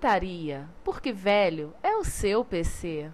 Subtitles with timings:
[0.00, 3.10] Retrocomputaria, porque velho é o seu PC.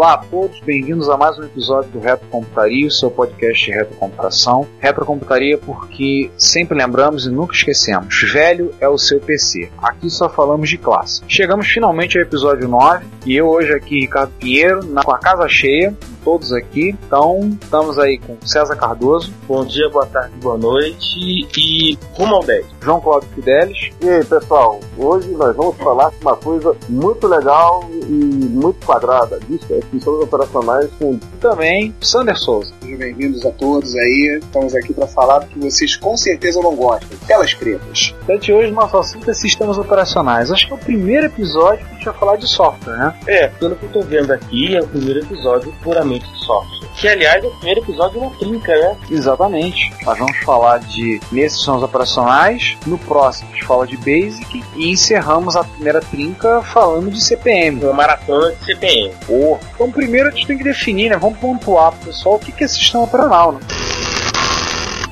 [0.00, 4.66] Olá a todos, bem-vindos a mais um episódio do Retrocomputaria, o seu podcast de retrocomputação.
[4.78, 9.70] Retrocomputaria porque sempre lembramos e nunca esquecemos, velho é o seu PC.
[9.76, 11.20] Aqui só falamos de classe.
[11.28, 15.46] Chegamos finalmente ao episódio 9 e eu hoje aqui, Ricardo Pinheiro, na, com a casa
[15.46, 16.96] cheia, todos aqui.
[17.06, 21.18] Então, estamos aí com César Cardoso, Bom dia, boa tarde, boa noite
[21.58, 22.66] e rumo ao 10.
[22.82, 27.84] João Cláudio Fidelis, E aí, pessoal, hoje nós vamos falar de uma coisa muito legal
[27.90, 32.72] e muito quadrada, descrições operacionais com também Sander Souza.
[32.80, 34.40] Sejam bem-vindos a todos aí.
[34.42, 37.08] Estamos aqui para falar do que vocês com certeza não gostam.
[37.26, 38.14] Telas pretas.
[38.18, 40.50] Portanto, hoje nosso assunto é sistemas operacionais.
[40.50, 43.20] Acho que é o primeiro episódio que a gente vai falar de software, né?
[43.26, 46.88] É, pelo que eu tô vendo aqui, é o primeiro episódio puramente de software.
[46.94, 48.96] Que, aliás, é o primeiro episódio na trinca, né?
[49.10, 49.92] Exatamente.
[50.04, 52.76] Nós vamos falar de nesses sistemas operacionais.
[52.86, 57.82] No próximo a gente fala de Basic e encerramos a primeira trinca falando de CPM.
[57.84, 59.14] Uma maratona de CPM.
[59.26, 59.58] Pô.
[59.74, 61.16] Então primeiro a gente tem que definir, né?
[61.16, 63.60] Vamos pontuar pro pessoal o que é sistema operacional, né?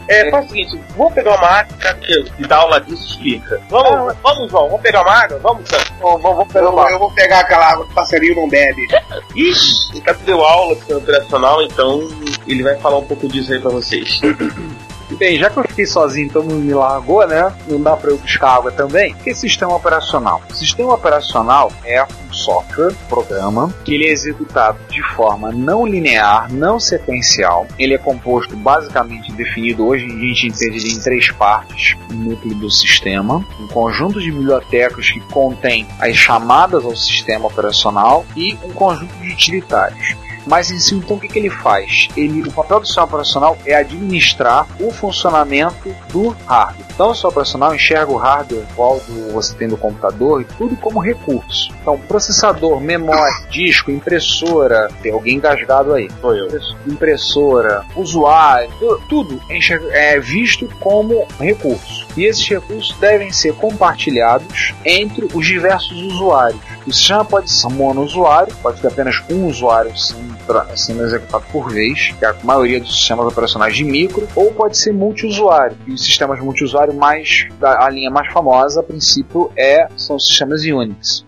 [0.09, 3.61] É, faz o seguinte, vamos pegar uma água que, dá aula disso explica.
[3.69, 5.39] Vamos, vamos, João, vamos pegar uma água?
[5.43, 5.79] Vamos, Sam.
[6.01, 8.87] Vamos, vamos Eu, vou- eu vou pegar aquela água que o passarinho não bebe.
[9.37, 12.09] Ixi, o cara deu aula operacional, então
[12.47, 14.21] ele vai falar um pouco disso aí pra vocês.
[15.19, 17.53] Bem, já que eu fiquei sozinho, todo mundo me largou, né?
[17.67, 19.12] Não dá pra eu buscar água também.
[19.15, 20.41] O que sistema operacional?
[20.55, 26.79] Sistema operacional é um software, programa, que ele é executado de forma não linear, não
[26.79, 27.67] sequencial.
[27.77, 32.71] Ele é composto basicamente definido hoje a gente entende em três partes: o núcleo do
[32.71, 39.12] sistema, um conjunto de bibliotecas que contém as chamadas ao sistema operacional e um conjunto
[39.17, 40.17] de utilitários.
[40.49, 42.09] Mas em si, então, o que, que ele faz?
[42.17, 46.87] Ele, o papel do sistema operacional é administrar o funcionamento do hardware.
[46.91, 50.75] Então, o sistema operacional enxerga o hardware igual do, você tem do computador e tudo
[50.77, 51.71] como recurso.
[51.83, 56.09] Então, processador, memória, disco, impressora, tem alguém engasgado aí.
[56.21, 56.49] Foi eu.
[56.87, 62.08] Impressora, usuário, tu- tudo é enxerga- é visto como recurso.
[62.19, 66.61] E esses recursos devem ser compartilhados entre os diversos usuários.
[66.84, 72.25] O sistema pode ser monousuário, pode ter apenas um usuário sendo, executado por vez, que
[72.25, 75.77] é a maioria dos sistemas operacionais de micro, ou pode ser multiusuário.
[75.87, 80.62] E os sistemas multiusuário mais a linha mais famosa, a princípio, é são os sistemas
[80.65, 81.25] Unix.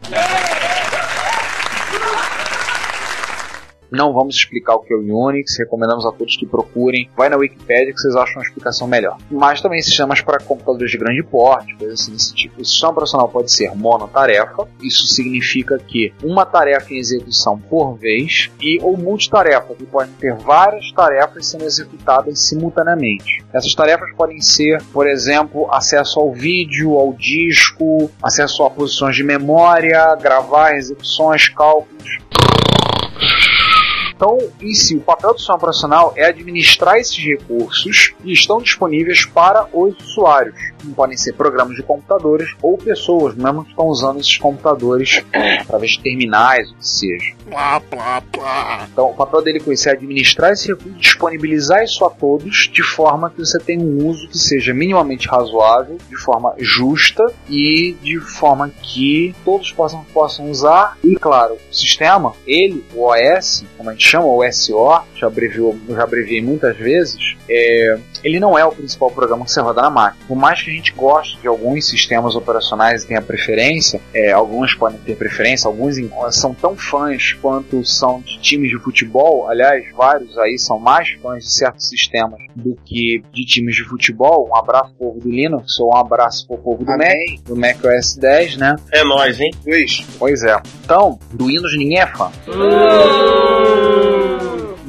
[3.90, 7.10] Não vamos explicar o que é o Unix, recomendamos a todos que procurem.
[7.16, 9.16] Vai na Wikipedia que vocês acham uma explicação melhor.
[9.30, 12.60] Mas também sistemas para computadores de grande porte, coisas assim desse tipo.
[12.60, 18.50] O sistema operacional pode ser monotarefa, isso significa que uma tarefa em execução por vez,
[18.60, 23.44] e ou multitarefa, que podem ter várias tarefas sendo executadas simultaneamente.
[23.52, 29.24] Essas tarefas podem ser, por exemplo, acesso ao vídeo, ao disco, acesso a posições de
[29.24, 32.18] memória, gravar execuções, cálculos.
[34.20, 39.24] Então, em si, o papel do sistema operacional é administrar esses recursos que estão disponíveis
[39.24, 40.54] para os usuários.
[40.82, 45.24] Como podem ser programas de computadores ou pessoas, mesmo que estão usando esses computadores
[45.62, 47.34] através de terminais, o que seja.
[48.92, 52.82] Então, o papel dele com isso é administrar esse recurso, disponibilizar isso a todos de
[52.82, 58.20] forma que você tenha um uso que seja minimamente razoável, de forma justa e de
[58.20, 60.98] forma que todos possam, possam usar.
[61.02, 65.76] E, claro, o sistema, ele, o OS, como a gente chama, o SO, já, abreviou,
[65.88, 69.90] já abreviei muitas vezes, é, ele não é o principal programa que você roda na
[69.90, 70.24] máquina.
[70.26, 74.74] Por mais que a gente goste de alguns sistemas operacionais e tenha preferência, é, alguns
[74.74, 75.96] podem ter preferência, alguns
[76.32, 81.44] são tão fãs quanto são de times de futebol, aliás, vários aí são mais fãs
[81.44, 84.48] de certos sistemas do que de times de futebol.
[84.50, 87.36] Um abraço pro povo do Linux, ou um abraço pro povo do Amém.
[87.36, 88.76] Mac, do Mac OS 10, né?
[88.92, 89.50] É nóis, hein?
[89.66, 90.60] Luiz, Pois é.
[90.84, 92.30] Então, do Windows ninguém é fã.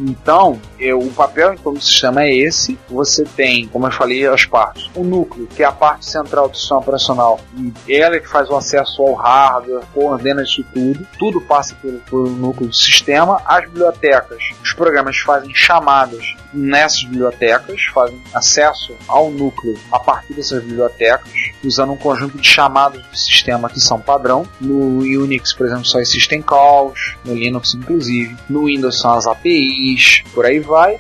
[0.02, 2.78] Então, eu- o papel então, do sistema é esse.
[2.90, 4.90] Você tem, como eu falei, as partes.
[4.96, 7.40] O núcleo, que é a parte central do sistema operacional.
[7.88, 11.06] E ela é que faz o acesso ao hardware, coordena isso tudo.
[11.20, 13.42] Tudo passa pelo, pelo núcleo do sistema.
[13.46, 20.62] As bibliotecas, os programas fazem chamadas nessas bibliotecas, fazem acesso ao núcleo a partir dessas
[20.64, 21.32] bibliotecas,
[21.64, 24.46] usando um conjunto de chamadas do sistema que são padrão.
[24.60, 29.91] No Unix, por exemplo, as system calls, no Linux inclusive, no Windows são as APIs,
[30.34, 30.98] por aí vai.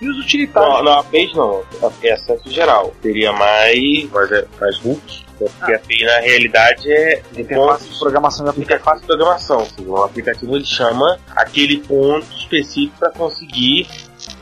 [0.00, 0.74] E os utilitários.
[0.74, 1.62] Não, não, APIs não.
[2.02, 2.92] É acesso geral.
[3.00, 4.10] Teria mais.
[4.10, 5.22] Mas é mais hook.
[5.38, 8.80] Porque a API na realidade é um Interface de programação de aplicativo.
[8.80, 9.68] interface de programação.
[9.86, 13.88] O aplicativo ele chama aquele ponto específico para conseguir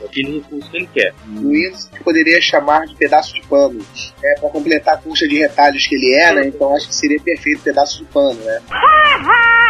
[0.03, 1.13] aquele recurso que ele quer.
[1.27, 3.79] o Windows que poderia chamar de pedaço de pano.
[4.23, 6.47] É, pra completar a coxa de retalhos que ele é, né?
[6.47, 8.61] Então acho que seria perfeito pedaço de pano, né?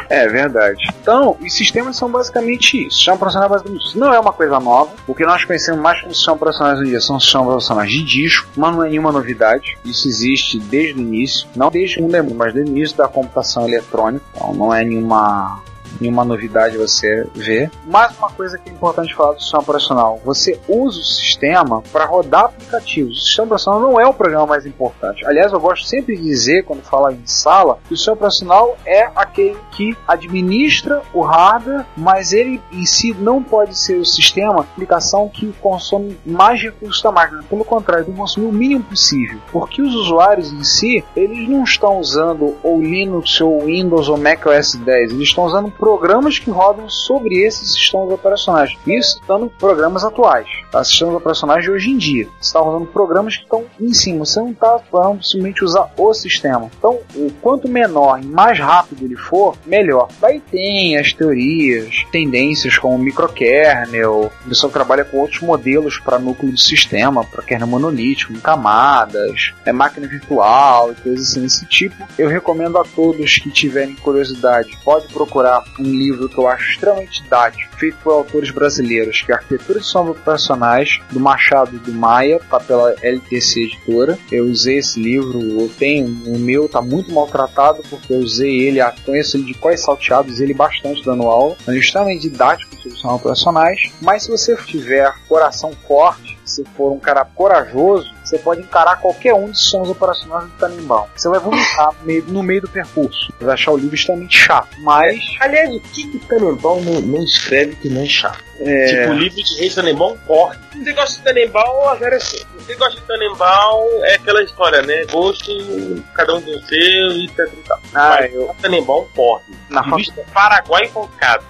[0.09, 0.83] É verdade.
[1.01, 2.97] Então, os sistemas são basicamente isso.
[2.97, 3.97] Sistema operacional é basicamente isso.
[3.97, 4.91] Não é uma coisa nova.
[5.07, 8.03] O que nós conhecemos mais como sistemas operacionais hoje em dia são sistemas operacionais de
[8.03, 9.77] disco, mas não é nenhuma novidade.
[9.85, 11.47] Isso existe desde o início.
[11.55, 14.25] Não desde o mundo, mas desde o início da computação eletrônica.
[14.35, 15.63] Então, não é nenhuma
[15.99, 17.69] nenhuma novidade você ver.
[17.85, 22.05] Mais uma coisa que é importante falar do sistema operacional: você usa o sistema para
[22.05, 23.17] rodar aplicativos.
[23.17, 25.25] O sistema operacional não é o programa mais importante.
[25.25, 29.09] Aliás, eu gosto sempre de dizer, quando falo em sala, que o sistema operacional é
[29.15, 35.29] aquele que administra o hardware, mas ele em si não pode ser o sistema, aplicação
[35.29, 37.43] que consome mais recursos da máquina.
[37.49, 39.39] Pelo contrário, tem que consumir o mínimo possível.
[39.51, 44.45] Porque os usuários em si, eles não estão usando ou Linux, ou Windows, ou Mac
[44.45, 45.11] OS 10.
[45.11, 48.77] Eles estão usando programas que rodam sobre esses sistemas operacionais.
[48.85, 50.83] Isso estando programas atuais, tá?
[50.83, 52.25] sistemas operacionais de hoje em dia.
[52.39, 54.23] Você está usando programas que estão em cima.
[54.23, 56.69] Você não está falando simplesmente usar o sistema.
[56.77, 60.07] Então, o quanto menor e mais rápido ele for, melhor.
[60.21, 66.51] Daí tem as teorias, tendências como microkernel, o pessoal trabalha com outros modelos para núcleo
[66.51, 71.95] do sistema, para kernel monolítico, em camadas, é máquina virtual e coisas assim desse tipo.
[72.19, 77.23] Eu recomendo a todos que tiverem curiosidade, pode procurar um livro que eu acho extremamente
[77.23, 82.39] didático, feito por autores brasileiros, que é Arquitetura de Sombra Operacionais, do Machado do Maia,
[82.49, 84.17] tá pela LTC Editora.
[84.31, 88.79] Eu usei esse livro, eu tenho, o meu tá muito maltratado, porque eu usei ele,
[88.79, 91.55] ah, conheço ele de quais salteados, ele bastante dando aula.
[91.67, 96.99] É extremamente didático sobre sistemas operacionais, mas se você tiver coração forte, se for um
[96.99, 101.09] cara corajoso, você pode encarar qualquer um dos sistemas operacionais do Tanimbal.
[101.15, 101.89] Você vai vomitar
[102.27, 103.31] no meio, do percurso.
[103.37, 104.69] Você vai achar o livro extremamente chato.
[104.79, 108.43] Mas Aliás, o que que Tannenbaum não, não escreve que não é chato?
[108.59, 108.85] É.
[108.85, 110.57] Tipo, o livro de Reis Tannenbaum corre.
[110.71, 112.37] Se você gosta de Tannenbaum, agora é assim.
[112.37, 115.05] Se você gosta de Tannenbaum, é aquela história, né?
[115.11, 117.79] Gosto, cada um tem o seu e etc e tal.
[117.95, 119.43] Ah, Mas eu- o Tannenbaum corre.
[119.69, 121.43] Na Revista Paraguai Focado.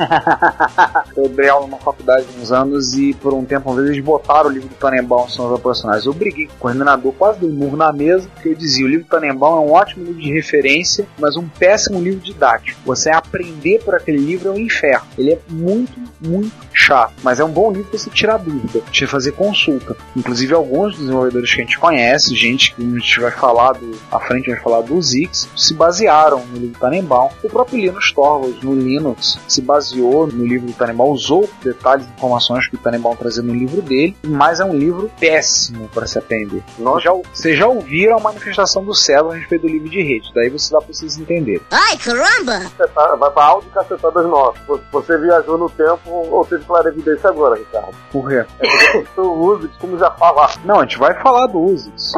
[1.16, 4.48] Eu dei aula numa faculdade uns anos e por um tempo, uma vez, eles botaram
[4.48, 6.06] o livro do Tannenbaum são os operacionais.
[6.06, 8.88] Eu briguei com o coordenador, quase dei um murro na mesa, porque eu dizia: o
[8.88, 12.80] livro do Tannenbaum é um ótimo livro de referência, mas um péssimo livro didático.
[12.84, 15.06] Você aprender por aquele livro é um inferno.
[15.18, 18.92] Ele é muito, muito chato, mas é um bom livro para você tirar dúvida, pra
[18.92, 19.96] você fazer consulta.
[20.16, 24.20] Inclusive, alguns desenvolvedores que a gente conhece, gente que a gente vai falar do, à
[24.20, 27.30] frente, vai falar do Zix, se basearam no livro do Tannenbaum.
[27.42, 32.10] O próprio Linus Torvalds, no Linux, se baseou no livro do Tannenbaum, usou detalhes e
[32.10, 36.18] informações que o Tannenbaum trazia no livro dele, mas é um livro péssimo para se
[36.18, 36.62] aprender.
[36.78, 40.30] Nós já, vocês já ouviram a manifestação do Celo a respeito do livro de rede,
[40.34, 41.60] daí você dá para vocês entenderem.
[41.70, 42.70] Ai, caramba!
[43.18, 44.60] Vai pra áudio cacetadas nossas.
[44.66, 47.94] Você- Você viajou no tempo ou teve clarevidência agora, Ricardo?
[48.12, 48.44] Por quê?
[49.16, 50.52] Eu uso como já falar.
[50.64, 52.12] Não, a gente vai falar do Uzix.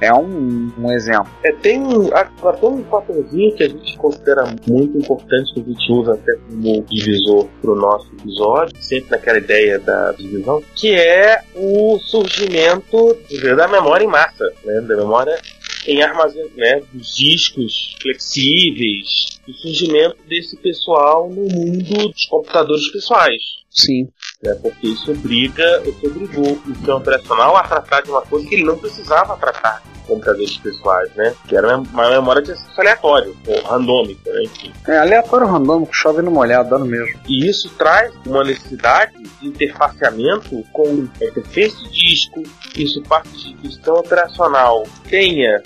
[0.00, 1.30] É um, um exemplo.
[1.44, 5.64] É, tem um, agora tem um fatorzinho que a gente considera muito importante, que a
[5.64, 11.42] gente usa até como divisor pro nosso episódio, sempre naquela ideia da divisão, que é
[11.54, 13.16] o surgimento
[13.56, 15.38] da memória em massa, né, da memória
[15.86, 23.60] em armazenamento, né, dos discos flexíveis, o surgimento desse pessoal no mundo dos computadores pessoais
[23.70, 24.08] Sim.
[24.42, 24.54] né?
[24.60, 28.64] Porque isso obriga, isso obrigou o sistema operacional a tratar de uma coisa que ele
[28.64, 29.82] não precisava tratar.
[30.06, 31.34] Computadores pessoais, né?
[31.46, 34.42] Que era uma memória de acesso aleatório, ou randômica, né?
[34.44, 34.72] Enfim.
[34.88, 37.18] É aleatório randômico, chove no molhado, dá no mesmo.
[37.28, 42.42] E isso traz uma necessidade de interfaceamento com interface de disco,
[42.76, 45.62] isso parte de o sistema operacional tenha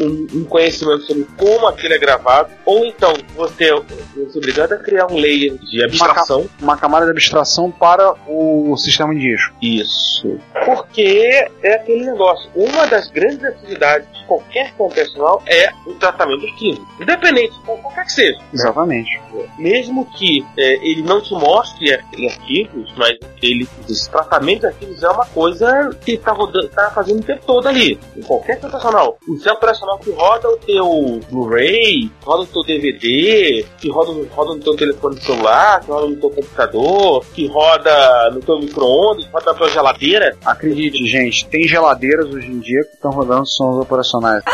[0.00, 4.76] um, um conhecimento sobre como aquilo é gravado, ou então você, você é obrigado a
[4.76, 6.48] criar um layer de abstração.
[6.60, 9.54] Uma camada de abstração para o sistema de disco.
[9.60, 10.38] Isso.
[10.64, 12.48] Porque é aquele negócio.
[12.54, 13.42] Uma das grandes
[13.74, 16.88] atividades de qualquer computacional é o tratamento de arquivo.
[17.00, 18.38] Independente de qualquer que seja.
[18.52, 19.20] Exatamente.
[19.58, 25.02] Mesmo que é, ele não te mostre em arquivos, mas ele, esse tratamento de arquivos
[25.02, 26.34] é uma coisa que está
[26.74, 27.98] tá fazendo o tempo todo ali.
[28.16, 29.18] Em qualquer computacional.
[29.28, 34.54] O sistema operacional que roda o teu Blu-ray, roda o teu DVD, que roda, roda
[34.54, 39.46] no teu telefone celular, que roda no teu computador, que roda no teu micro-ondas, roda
[39.46, 40.36] na tua geladeira.
[40.44, 44.42] Acredite, gente, tem geladeiras hoje em dia que estão rodando sons operacionais.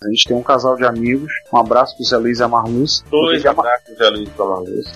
[0.00, 1.32] A gente tem um casal de amigos.
[1.52, 3.02] Um abraço pro Zé Luiz e a Marluz.
[3.10, 4.86] Dois a abraços de Luiz pra Marluz.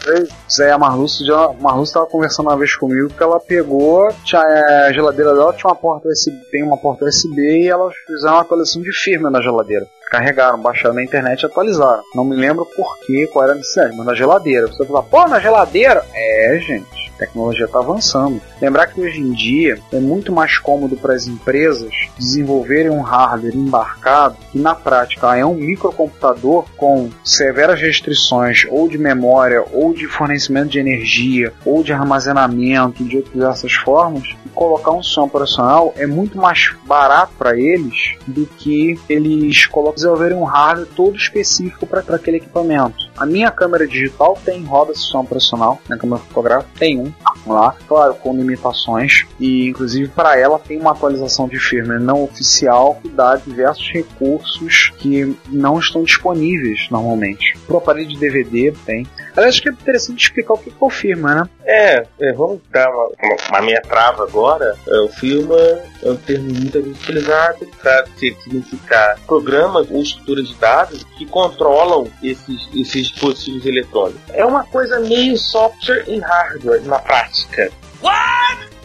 [0.48, 4.08] Zé e a Marluz, já- a Marluz estava conversando uma vez comigo que ela pegou,
[4.22, 7.92] tinha, é, a geladeira dela tinha uma porta USB, tem uma porta USB e elas
[8.06, 9.84] fizeram uma atualização de firmware na geladeira.
[10.08, 12.02] Carregaram, baixaram na internet e atualizaram.
[12.14, 14.68] Não me lembro por que, qual era a necessidade, mas na geladeira.
[14.68, 16.04] Você fala, pô, na geladeira?
[16.14, 17.11] É, gente.
[17.22, 18.42] Tecnologia está avançando.
[18.60, 23.54] Lembrar que hoje em dia é muito mais cômodo para as empresas desenvolverem um hardware
[23.54, 30.08] embarcado que na prática é um microcomputador com severas restrições ou de memória ou de
[30.08, 36.06] fornecimento de energia ou de armazenamento de outras formas e colocar um som operacional é
[36.06, 42.38] muito mais barato para eles do que eles desenvolverem um hardware todo específico para aquele
[42.38, 43.11] equipamento.
[43.16, 47.12] A minha câmera digital tem roda som operacional, minha câmera fotográfica tem um
[47.46, 52.98] lá, claro, com limitações e inclusive para ela tem uma atualização de firmware não oficial
[53.02, 57.58] que dá diversos recursos que não estão disponíveis normalmente.
[57.66, 59.06] Pro aparelho de DVD tem.
[59.36, 61.48] Aliás, acho que é interessante explicar o que é o firmware, né?
[61.64, 63.10] É, é, vamos dar uma,
[63.48, 64.76] uma, minha trava agora.
[64.86, 71.04] É, o firmware é um termo vezes utilizado para significar programas ou estruturas de dados
[71.16, 74.20] que controlam esses, esses dispositivos eletrônicos.
[74.32, 77.70] É uma coisa meio software e hardware na prática.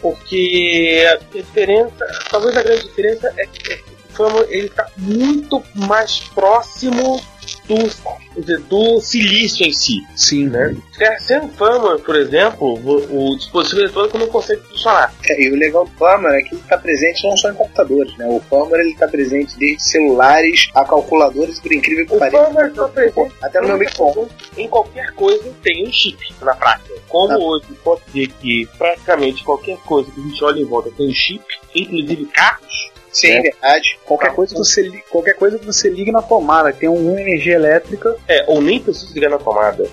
[0.00, 3.88] Porque a diferença, talvez a grande diferença é que
[4.48, 7.20] ele está muito mais próximo
[7.68, 9.98] do, do silício em si.
[10.16, 10.76] Sim, Né?
[11.20, 15.12] Sem firmware, por exemplo, o, o dispositivo eletrônico não consegue funcionar.
[15.28, 18.16] É, e o legal do firmware é que ele está presente não só em computadores,
[18.16, 18.26] né?
[18.28, 22.44] O firmware ele está presente desde celulares a calculadores, por incrível que O pareça.
[22.44, 26.94] firmware está presente Até no meu micro em qualquer coisa tem um chip na prática.
[27.08, 27.38] Como Ah.
[27.38, 31.14] hoje pode dizer que praticamente qualquer coisa que a gente olha em volta tem um
[31.14, 31.44] chip,
[31.74, 33.42] inclusive carros, Sim, É.
[33.42, 33.98] verdade.
[34.04, 38.16] Qualquer coisa, que você, qualquer coisa que você ligue na tomada, tem uma energia elétrica.
[38.28, 39.88] é, ou nem precisa ligar na tomada.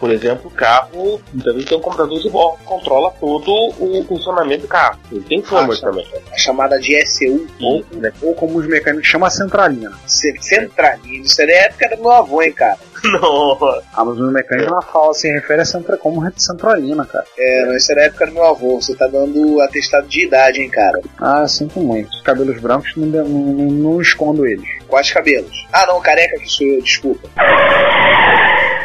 [0.00, 4.62] Por exemplo, o carro também tem um computador de bordo que controla todo o funcionamento
[4.62, 4.98] do carro.
[5.10, 6.06] Ele tem Ah, também.
[6.32, 9.92] A chamada de SU, Ou, né, ou como os mecânicos chamam, a centralina.
[10.06, 11.24] ce- centralina.
[11.24, 12.78] Isso é época do meu avô, hein, cara.
[13.04, 13.58] Não,
[13.92, 17.24] Ah, mas o mecânico ela fala, se refere a centra, como centralina, cara.
[17.38, 18.80] É, não, isso é da época do meu avô.
[18.80, 21.00] Você tá dando atestado de idade, hein, cara.
[21.20, 22.08] Ah, sinto muito.
[22.10, 24.66] Os cabelos brancos não, não, não, não escondo eles.
[24.88, 25.66] Quais cabelos?
[25.70, 27.28] Ah, não, careca que sou eu, desculpa.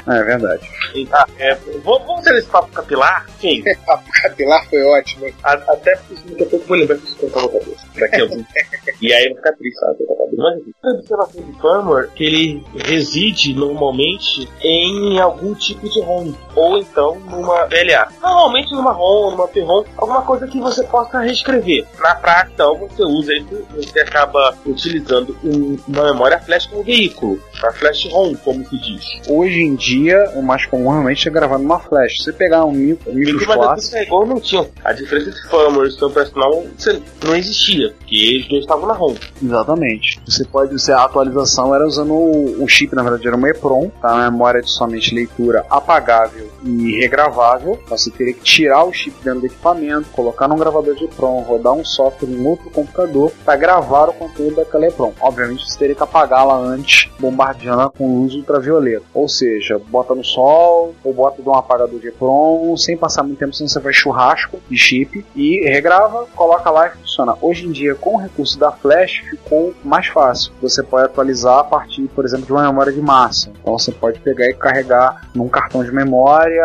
[0.10, 0.68] É verdade.
[1.12, 3.26] Ah, é, vamos vamos ter esse papo capilar?
[3.40, 3.64] Sim.
[3.86, 5.28] Papo capilar foi ótimo.
[5.44, 7.88] A- Até porque daqui a pouco vou lembrar que isso contar na cabeça.
[8.00, 8.44] Daqui a algum
[9.02, 9.98] E aí eu vou ficar triste, sabe?
[10.38, 16.32] Mas a observação de firmware que ele reside normalmente em algum tipo de ROM.
[16.56, 18.08] Ou então numa VLA.
[18.22, 21.86] Normalmente numa ROM, numa PROM, alguma coisa que você possa reescrever.
[22.00, 27.40] Na prática, então, você usa isso, você acaba utilizando um- uma memória flash como veículo.
[27.62, 29.06] Uma flash ROM, como se diz.
[29.28, 29.99] Hoje em dia,
[30.36, 32.18] o mais comum realmente é gravar numa flash.
[32.18, 34.68] Se você pegar um micro, micro mas flash, igual não tinha.
[34.84, 39.16] A diferença de firmware e operacional você- não existia, porque eles dois estavam na ROM.
[39.42, 40.20] Exatamente.
[40.26, 43.90] Você pode dizer a atualização era usando o, o chip, na verdade era uma EPROM,
[44.02, 44.14] tá?
[44.14, 47.80] Uma memória de somente leitura apagável e regravável.
[47.84, 51.42] Então, Você teria que tirar o chip dentro do equipamento, colocar num gravador de EPROM,
[51.42, 55.12] rodar um software em outro computador para gravar o conteúdo daquela EPROM.
[55.20, 59.04] Obviamente você teria que apagá-la antes, bombardeando com luz ultravioleta.
[59.14, 63.40] Ou seja, bota no sol ou bota de um apagador de EPROM sem passar muito
[63.40, 67.36] tempo, senão você faz churrasco de chip e regrava, coloca lá e funciona.
[67.42, 70.52] Hoje em dia, com o recurso da flash ficou mais fácil.
[70.62, 73.52] Você pode atualizar a partir, por exemplo, de uma memória de massa.
[73.62, 76.64] Então você pode pegar e carregar num cartão de memória,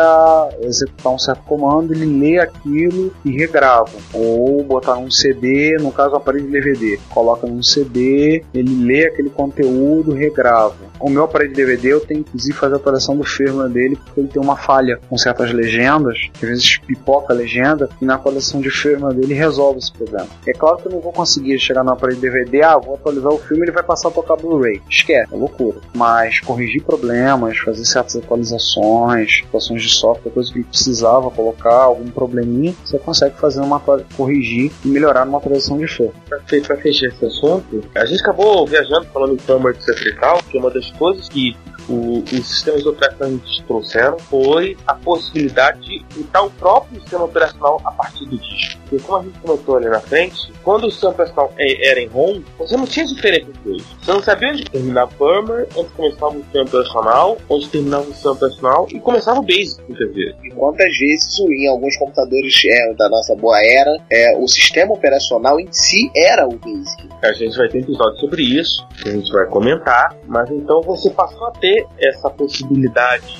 [0.61, 3.91] executar um certo comando, ele lê aquilo e regrava.
[4.13, 9.05] Ou botar num CD, no caso o aparelho de DVD, coloca num CD, ele lê
[9.05, 10.75] aquele conteúdo, regrava.
[10.99, 12.79] O meu aparelho de DVD eu tenho inclusive fazer a
[13.13, 17.33] do firmware dele porque ele tem uma falha com certas legendas, que às vezes pipoca
[17.33, 20.27] a legenda, e na atualização de firmware dele resolve esse problema.
[20.47, 23.37] É claro que eu não vou conseguir chegar no aparelho DVD, ah, vou atualizar o
[23.37, 24.81] filme ele vai passar a tocar Blu-ray.
[24.89, 25.79] Esquece, é loucura.
[25.93, 32.09] Mas corrigir problemas, fazer certas atualizações, situações de software, coisa que ele precisava colocar, algum
[32.09, 33.81] probleminha, você consegue fazer uma
[34.15, 36.15] corrigir e melhorar numa atualização de firmware.
[36.27, 40.57] Pra fechar esse assunto, a gente acabou viajando falando em firmware etc e tal, que
[40.57, 41.55] uma das coisas que
[41.89, 47.91] o, os sistemas operacionais trouxeram foi a possibilidade de botar o próprio sistema operacional a
[47.91, 48.81] partir do disco.
[48.89, 52.07] Porque como a gente comentou ali na frente, quando o sistema operacional é, era em
[52.07, 53.85] ROM, você não tinha diferença entre eles.
[54.01, 58.13] Você não sabia onde terminava o firmware, onde começava o sistema operacional, onde terminava o
[58.13, 60.35] sistema operacional e começava o BASIC, muitas vezes.
[60.43, 65.59] E quantas vezes em alguns computadores é, da nossa boa era, é, o sistema operacional
[65.59, 67.09] em si era o BASIC.
[67.21, 71.09] A gente vai ter episódio sobre isso, que a gente vai comentar, mas então você
[71.09, 73.37] passou a ter essa possibilidade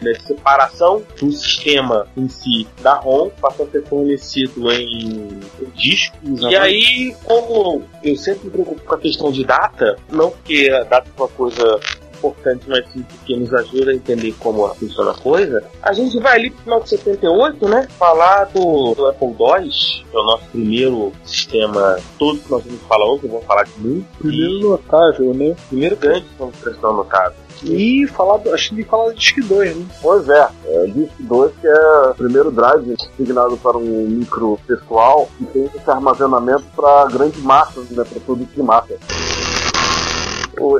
[0.00, 5.70] né, de separação do sistema em si da ROM, passou a ser fornecido em, em
[5.74, 6.16] disco.
[6.48, 10.84] E aí, como eu sempre me preocupo com a questão de data, não porque a
[10.84, 11.80] data é uma coisa
[12.16, 12.84] importante, mas
[13.24, 16.80] que nos ajuda a entender como funciona a coisa, a gente vai ali pro final
[16.80, 17.88] de 78, né?
[17.98, 19.70] Falar do, do Apple II,
[20.10, 23.64] que é o nosso primeiro sistema, todo que nós vamos falar hoje, eu vou falar
[23.64, 24.06] de muito.
[24.18, 25.54] Primeiro notável, né?
[25.68, 27.45] Primeiro grande sistema de notável.
[27.64, 29.86] E falar, do- acho que falar do Disc 2, né?
[30.02, 34.58] Pois é, é o Disc 2 que é o primeiro drive designado para um micro
[34.66, 38.94] pessoal e tem esse armazenamento para grandes massas, né, para produtos de massa.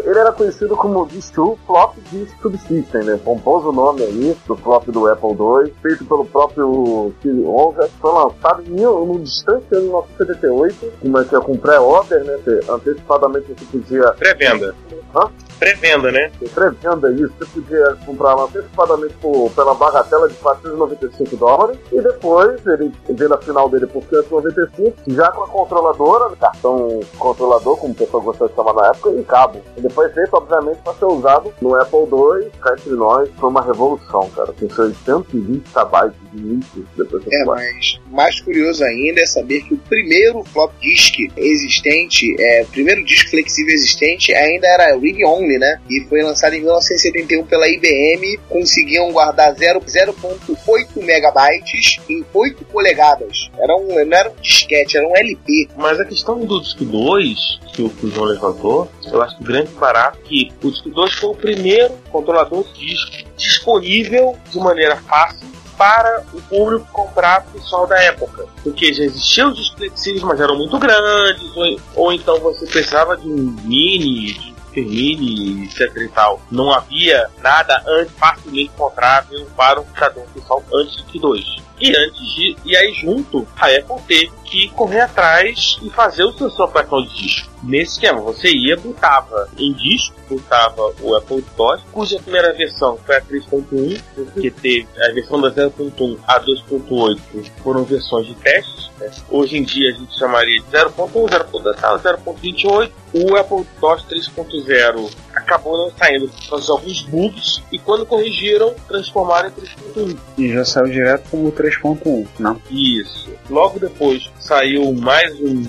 [0.06, 3.20] Ele era conhecido como Disc 2 Flop Disk Subsystem, né?
[3.22, 7.90] Compôs o nome aí do flop do Apple II, feito pelo próprio Steve Wozniak.
[8.00, 8.74] Foi lançado em
[9.22, 12.38] distante ano de 1978, começou com pré-order, né?
[12.70, 14.74] Antecipadamente você podia Pré-venda.
[15.14, 15.28] Hã?
[15.58, 16.30] Pré-venda, né?
[16.54, 22.66] pré-venda isso, você podia comprar ela antecipadamente por, pela bagatela de 495 dólares e depois
[22.66, 27.96] ele vende a final dele por 595, já com a controladora, cartão controlador, como o
[27.96, 29.60] pessoal gostou de chamar na época, e cabo.
[29.76, 33.62] E depois feito, obviamente, para ser usado no Apple II, cá entre nós, foi uma
[33.62, 39.26] revolução, cara, com seus 120 KB de início, depois É, mas mais curioso ainda é
[39.26, 44.96] saber que o primeiro flop disk existente, é, o primeiro disco flexível existente ainda era
[44.96, 45.24] read
[45.58, 45.80] né?
[45.88, 48.38] E foi lançado em 1971 pela IBM.
[48.48, 53.50] Conseguiam guardar 0 0.8 megabytes em 8 polegadas.
[53.58, 55.68] Era um, não era um disquete, era um LP.
[55.76, 59.70] Mas a questão do Disco 2, que o, João levantou, eu acho que o grande
[59.72, 65.46] barato que o Disco 2 foi o primeiro controlador de disco disponível de maneira fácil
[65.76, 68.46] para o público comprar pessoal da época.
[68.62, 73.16] Porque já existiam os discos flexíveis, mas eram muito grandes, ou, ou então você precisava
[73.16, 76.40] de um mini, mini, etc e tal.
[76.50, 77.82] Não havia nada
[78.16, 81.66] facilmente encontrável para um computador pessoal antes do que dois.
[81.78, 86.32] E antes de, e aí junto, a Apple teve que correr atrás e fazer o
[86.32, 87.50] seu operação de disco.
[87.62, 93.16] Nesse esquema, você ia, botava em disco, botava o Apple II, cuja primeira versão foi
[93.16, 97.18] a 3.1, porque teve a versão da 0.1 a 2.8
[97.62, 98.90] foram versões de testes.
[98.98, 99.10] né?
[99.28, 102.92] Hoje em dia a gente chamaria de 0.1, 0.2, 0.28.
[103.18, 109.48] O Apple II 3.0 acabou saindo por causa de alguns bugs e quando corrigiram, transformaram
[109.48, 110.18] em 3.1.
[110.36, 112.60] E já saiu direto como 3.1, não?
[112.70, 113.30] Isso.
[113.48, 115.60] Logo depois saiu mais um,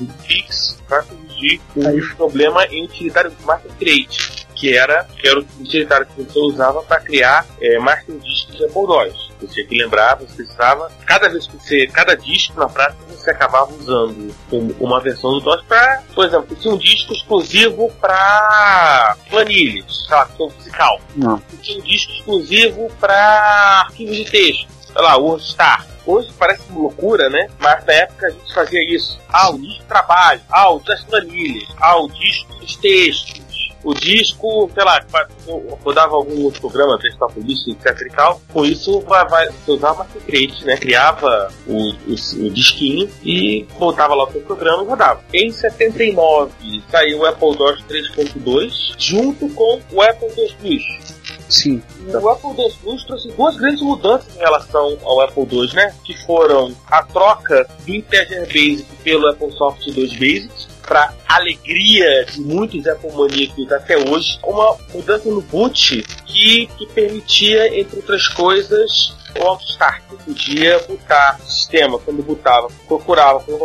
[0.00, 5.40] um fix para corrigir o Aí- problema em utilitário Master Create, que era, que era
[5.40, 9.30] o utilitário que você usava para criar é, Master Discs de Apple II.
[9.40, 13.30] Você tinha que lembrar, você precisava, cada vez que você, cada disco na prática você
[13.30, 19.16] acabava usando um- uma versão do DOS para, por exemplo, tinha um disco exclusivo para
[19.30, 21.42] planilhas, sei lá, musical Não.
[21.62, 24.68] tinha um disco exclusivo para arquivos de texto.
[24.92, 25.86] Sei lá, WordStar.
[26.04, 27.48] Hoje parece uma loucura, né?
[27.60, 29.20] Mas na época a gente fazia isso.
[29.28, 30.40] Ah, o disco de trabalho.
[30.50, 31.68] Ah, o das planilhas.
[31.80, 33.39] Ah, o disco dos textos.
[33.82, 35.04] O disco, sei lá,
[35.46, 38.40] eu rodava algum outro programa, desktop list, etc e tal.
[38.52, 40.76] Com isso, vai, vai, você usava Create, né?
[40.76, 45.20] Criava o, o, o disquinho e botava lá o seu programa e rodava.
[45.32, 46.52] Em 79
[46.90, 51.10] saiu o Apple II 3.2 junto com o Apple II Plus.
[51.48, 51.82] Sim.
[52.06, 55.94] O Apple II Plus trouxe duas grandes mudanças em relação ao Apple II, né?
[56.04, 60.69] Que foram a troca do Integer Basic pelo Apple Soft 2 Basic.
[60.90, 67.78] Para alegria de muitos Apple maníacos até hoje, uma mudança no boot que, que permitia,
[67.78, 70.02] entre outras coisas, o.
[70.10, 73.60] Você podia botar sistema, quando botava, procurava, quando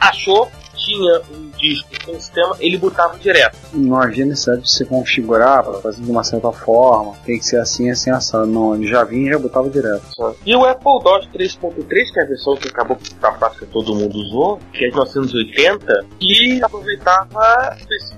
[0.00, 3.56] achou, tinha um disco com sistema, ele botava direto.
[3.72, 7.58] Não havia necessidade de se configurar para fazer de uma certa forma, tem que ser
[7.58, 8.46] assim, assim, assado.
[8.46, 10.04] Não, ele já vinha e já botava direto.
[10.44, 13.94] E o Apple DOS 3.3, que é a versão que acabou a prática que todo
[13.94, 17.76] mundo usou, que é de 1980, e aproveitava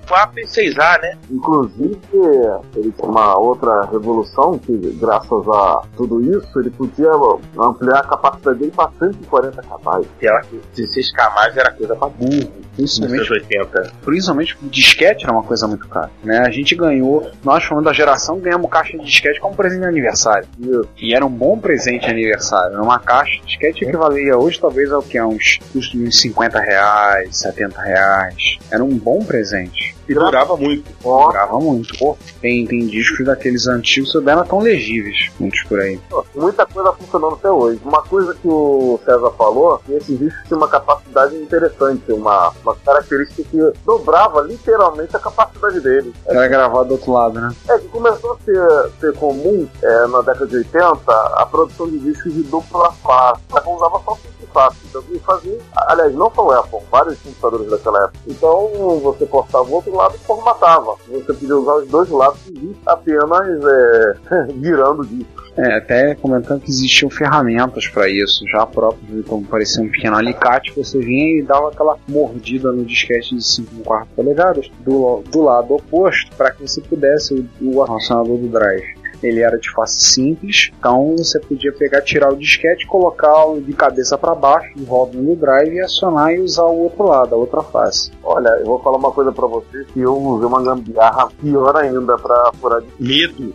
[0.08, 1.18] o AP6A, né?
[1.30, 2.00] Inclusive,
[2.74, 7.10] ele tinha uma outra revolução que, graças a tudo isso, ele podia
[7.58, 10.06] ampliar a capacidade dele para 140 KB.
[10.18, 10.42] Que era
[10.76, 12.65] 16K mais era coisa pra burro.
[12.76, 13.92] Principalmente, 1980.
[14.04, 16.10] principalmente o disquete era uma coisa muito cara.
[16.22, 16.38] Né?
[16.38, 20.46] A gente ganhou, nós falando da geração, ganhamos caixa de disquete como presente de aniversário.
[20.98, 22.74] E era um bom presente de aniversário.
[22.74, 25.16] Era uma caixa de disquete equivalia hoje talvez ao que?
[25.16, 28.58] A uns uns 50 reais, 70 reais.
[28.70, 29.96] Era um bom presente.
[30.08, 30.84] E durava muito.
[31.02, 31.98] Durava muito.
[31.98, 35.30] Pô, tem, tem discos daqueles antigos que não tão legíveis.
[35.38, 36.00] Muitos por aí.
[36.34, 37.80] Muita coisa funcionando até hoje.
[37.84, 42.76] Uma coisa que o César falou, que esses discos tinham uma capacidade interessante, uma, uma
[42.76, 46.12] característica que dobrava literalmente a capacidade deles.
[46.26, 47.54] Era gravado do outro lado, né?
[47.68, 51.98] É que começou a ser, ser comum é, na década de 80 a produção de
[51.98, 53.42] discos de dupla face.
[53.52, 54.16] A Apple usava só
[54.56, 54.78] face.
[54.88, 58.18] Então que fazia, aliás, não só o Apple, vários computadores daquela época.
[58.26, 60.96] Então você postava o outro lado e formatava.
[61.08, 64.14] Você podia usar os dois lados e apenas é,
[64.56, 65.45] virando o disco.
[65.56, 70.72] É, até comentando que existiam ferramentas para isso, já próprio, como parecia um pequeno alicate,
[70.76, 76.30] você vinha e dava aquela mordida no disquete de 5,4 polegadas do, do lado oposto
[76.36, 78.96] para que você pudesse o, o armazenador do drive.
[79.22, 84.16] Ele era de face simples, então você podia pegar, tirar o disquete, colocar de cabeça
[84.18, 87.62] para baixo, de volta no drive e acionar e usar o outro lado, a outra
[87.62, 88.10] face.
[88.22, 92.16] Olha, eu vou falar uma coisa pra você que eu usei uma gambiarra pior ainda
[92.18, 93.54] pra furar de Medo.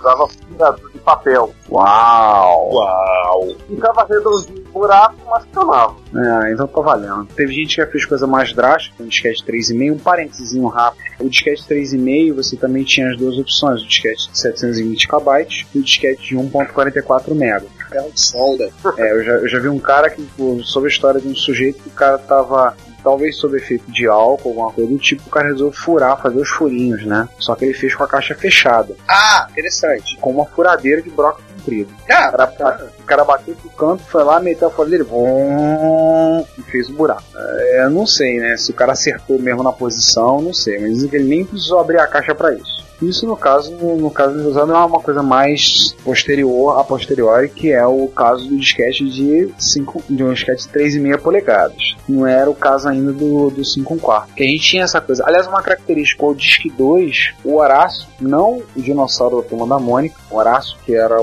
[0.00, 1.54] Usava furador de papel.
[1.70, 2.70] Uau!
[2.72, 3.56] Uau!
[3.68, 5.96] Ficava redondinho o buraco, mas funcionava.
[6.14, 7.26] É, então tá valendo.
[7.34, 11.04] Teve gente que já fez coisa mais drástica, um disquete 3,5, um parênteses rápido.
[11.20, 15.78] O disquete 3,5 você também tinha as duas opções, o disquete de 720 KB e
[15.78, 17.66] o disquete de 1.44 MB.
[17.88, 18.70] Ferro de solda.
[18.96, 21.34] É, eu já, eu já vi um cara que, pô, soube a história de um
[21.34, 25.30] sujeito que o cara tava, talvez sob efeito de álcool, alguma coisa do tipo, o
[25.30, 27.28] cara resolveu furar, fazer os furinhos, né?
[27.38, 30.16] Só que ele fez com a caixa fechada, Ah, interessante.
[30.18, 31.92] com uma furadeira de broca comprido.
[32.10, 36.88] Ah, cara, o cara bateu pro canto, foi lá, meteu a furadeira vum, e fez
[36.88, 37.24] o buraco.
[37.34, 38.56] É, eu não sei, né?
[38.56, 40.78] Se o cara acertou mesmo na posição, não sei.
[40.78, 42.80] Mas ele nem precisou abrir a caixa para isso.
[43.02, 47.72] Isso no caso, no caso do usando é uma coisa mais posterior a posteriori, que
[47.72, 51.96] é o caso do disquete de 5, de um disquete de 3,5 polegadas.
[52.06, 54.34] Não era o caso ainda do, do 5 quarto.
[54.34, 55.24] Que a gente tinha essa coisa.
[55.26, 60.16] Aliás, uma característica, o disque 2, o Horácio, não o dinossauro da turma da Mônica,
[60.30, 61.22] o Horácio, que era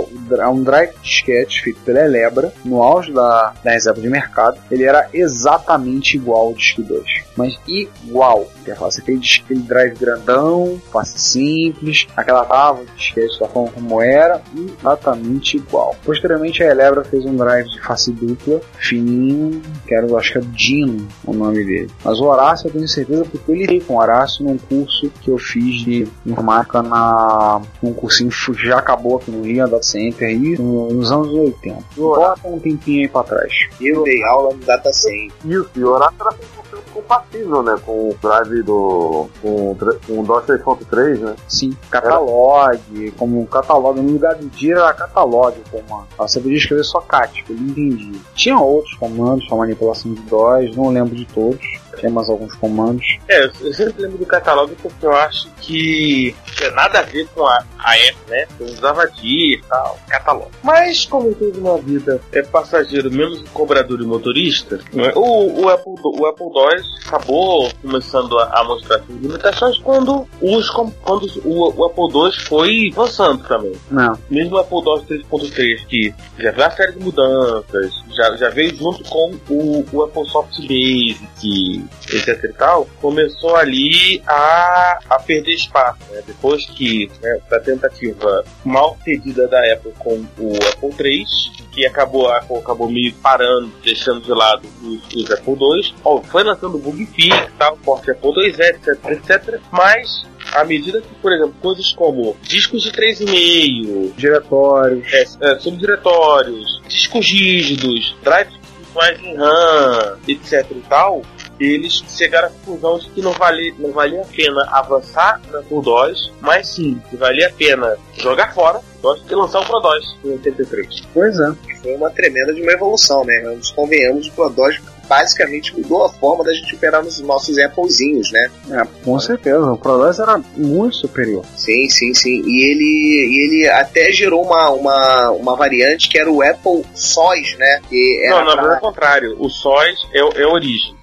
[0.50, 5.08] um drive disquete feito pela Elebra, no auge da, da reserva de mercado, ele era
[5.14, 7.04] exatamente igual ao disque 2.
[7.36, 8.48] Mas igual.
[8.66, 13.72] Quer falar, você tem aquele drive grandão, face simples, aquela tava de disquete da forma
[13.72, 15.96] como era, exatamente igual.
[16.04, 20.42] Posteriormente a Elebra fez um drive de face dupla, fininho, que era, acho que é
[20.42, 21.90] Dino o nome dele.
[22.04, 25.30] Mas o Horácio eu tenho certeza porque eu lidei com o Horácio num curso que
[25.30, 30.58] eu fiz de informática na num cursinho já acabou aqui no Rio, Data Center, aí,
[30.58, 31.67] nos anos 80.
[31.96, 33.54] Bota um tempinho aí pra trás.
[33.82, 35.32] eu dei aula no Data Center.
[35.46, 36.38] Isso, e o Horácio era 100%
[36.88, 37.76] compatível, né?
[37.86, 39.30] Com o drive do.
[39.42, 41.36] com, com o DOS 3.3, né?
[41.48, 46.08] Sim, catalogue, como catalogue, no lugar do dia era catalogue o comando.
[46.18, 48.20] Ah, Você podia escrever só cat, que ele entendia.
[48.36, 51.66] Tinha outros comandos para manipulação de DOS, não lembro de todos.
[51.98, 53.18] Tinha mais alguns comandos.
[53.28, 57.44] É, eu sempre lembro do catálogo porque eu acho que tinha nada a ver com
[57.44, 58.48] a, a Apple, né?
[58.60, 60.52] Eu usava dia e tal, catálogo.
[60.64, 65.12] Mas como tudo na vida é passageiro, menos o cobrador e motorista, né?
[65.16, 70.70] o, o, Apple, o Apple II acabou começando a, a mostrar suas limitações quando, os,
[70.70, 73.74] quando o, o Apple II foi avançando também.
[73.90, 74.18] Não.
[74.30, 78.76] mesmo o Apple II 3.3, que já veio a série de mudanças, já, já veio
[78.76, 85.54] junto com o, o Apple Soft Basic, etc e tal, começou ali a, a perder
[85.54, 86.00] espaço.
[86.12, 86.22] né?
[86.26, 91.30] Depois que, né, da tentativa mal pedida da Apple com o Apple 3,
[91.72, 96.22] que acabou, a Apple acabou meio parando, deixando de lado os, os Apple II, ó,
[96.22, 101.32] foi lançando bug fix, tal, porte Apple IIe, etc, etc, mas à medida que, por
[101.32, 105.14] exemplo, coisas como discos de 3,5, Diretórios.
[105.14, 111.22] é, é, subdiretórios, discos rígidos, drives virtuais em RAM, etc e tal,
[111.60, 115.78] eles chegaram à conclusão de que não valia, não valia a pena avançar na Apple
[115.78, 120.18] II, mas sim, que valia a pena jogar fora nós e lançar o Pro 2
[120.26, 121.02] em 83.
[121.14, 121.54] Pois é.
[121.82, 123.40] Foi uma tremenda de uma evolução, né?
[123.44, 128.50] Vamos convenhamos, o Prodógio basicamente mudou a forma da gente operar nos nossos Applezinhos, né?
[128.72, 129.60] É, com certeza.
[129.72, 131.44] O Pro 2 era muito superior.
[131.56, 132.42] Sim, sim, sim.
[132.46, 137.56] E ele, e ele até gerou uma, uma, uma variante que era o Apple SOS,
[137.58, 137.80] né?
[137.90, 139.36] Que era Não, na pra- verdade é o contrário.
[139.40, 140.96] O SOS é, é a origem.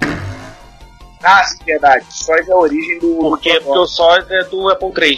[1.22, 2.04] Ah, sim, verdade.
[2.10, 3.16] SOS é a origem do.
[3.16, 3.58] Por quê?
[3.58, 5.16] do Porque o SOS é do Apple III.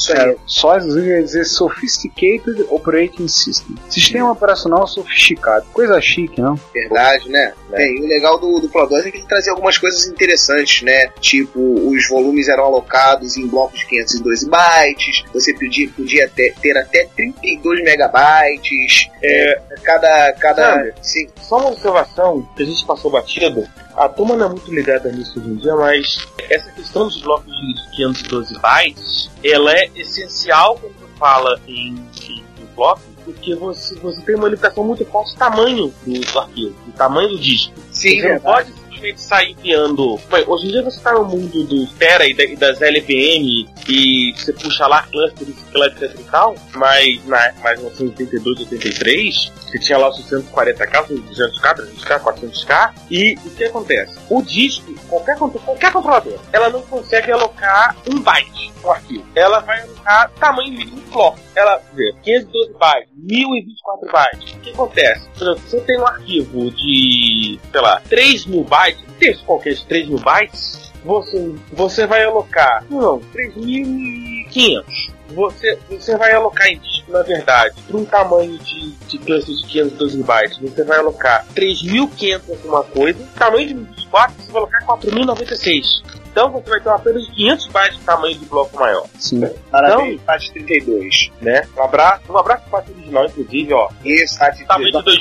[0.00, 0.30] Isso aí.
[0.30, 3.76] É, só quer dizer Sophisticated Operating System.
[3.88, 5.66] Sistema operacional sofisticado.
[5.72, 6.58] Coisa chique, não?
[6.72, 7.52] Verdade, né?
[7.68, 10.82] Bem, e o legal do, do Pro 2 é que ele trazia algumas coisas interessantes,
[10.82, 11.08] né?
[11.20, 16.76] Tipo, os volumes eram alocados em blocos de 512 bytes, você podia, podia ter, ter
[16.76, 20.32] até 32 megabytes, é, cada...
[20.32, 20.94] cada Sabe?
[21.02, 23.68] sim, Só uma observação que a gente passou batido.
[23.96, 27.52] A turma não é muito ligada nisso hoje em dia, mas essa questão dos blocos
[27.52, 34.20] de 512 bytes, ela é essencial quando fala em, em, em bloco, porque você, você
[34.22, 37.74] tem uma limitação muito forte do tamanho do, do arquivo, do tamanho do disco.
[37.90, 40.18] sim, você não pode simplesmente sair enviando.
[40.30, 43.66] Bem, hoje em dia você está no mundo do Tera e, da- e das LVM
[43.88, 49.98] e você puxa lá clusters, etc e tal, mas na em 1982, 83, você tinha
[49.98, 54.18] lá os 640k, os 200k, 300k, 400k, e o que acontece?
[54.28, 59.24] O disco, qualquer, qualquer controlador, ela não consegue alocar um byte no arquivo.
[59.34, 61.38] Ela vai alocar tamanho mínimo de bloco.
[61.54, 64.52] Ela vê 512 bytes, 1024 bytes.
[64.54, 65.28] O que acontece?
[65.68, 68.89] Se eu tenho um arquivo de, sei lá, 3 mil bytes,
[69.20, 74.84] texto qualquer de 3 mil bytes, você, você vai alocar, não, 3.500.
[75.32, 79.66] Você, você vai alocar em disco, na verdade, para um tamanho de, de cluster de
[79.68, 86.19] 512 bytes, você vai alocar 3.500 alguma coisa, tamanho de 24, você vai alocar 4.096.
[86.30, 89.48] Então você vai ter uma perda de 500 bytes de tamanho de bloco maior, Sim.
[89.70, 91.30] Parabéns, FAT 32.
[91.40, 91.66] né?
[91.76, 93.88] Um abraço, um abraço para o original, inclusive, ó.
[94.04, 95.04] Isso, FAT Tá gigas.
[95.04, 95.18] 12,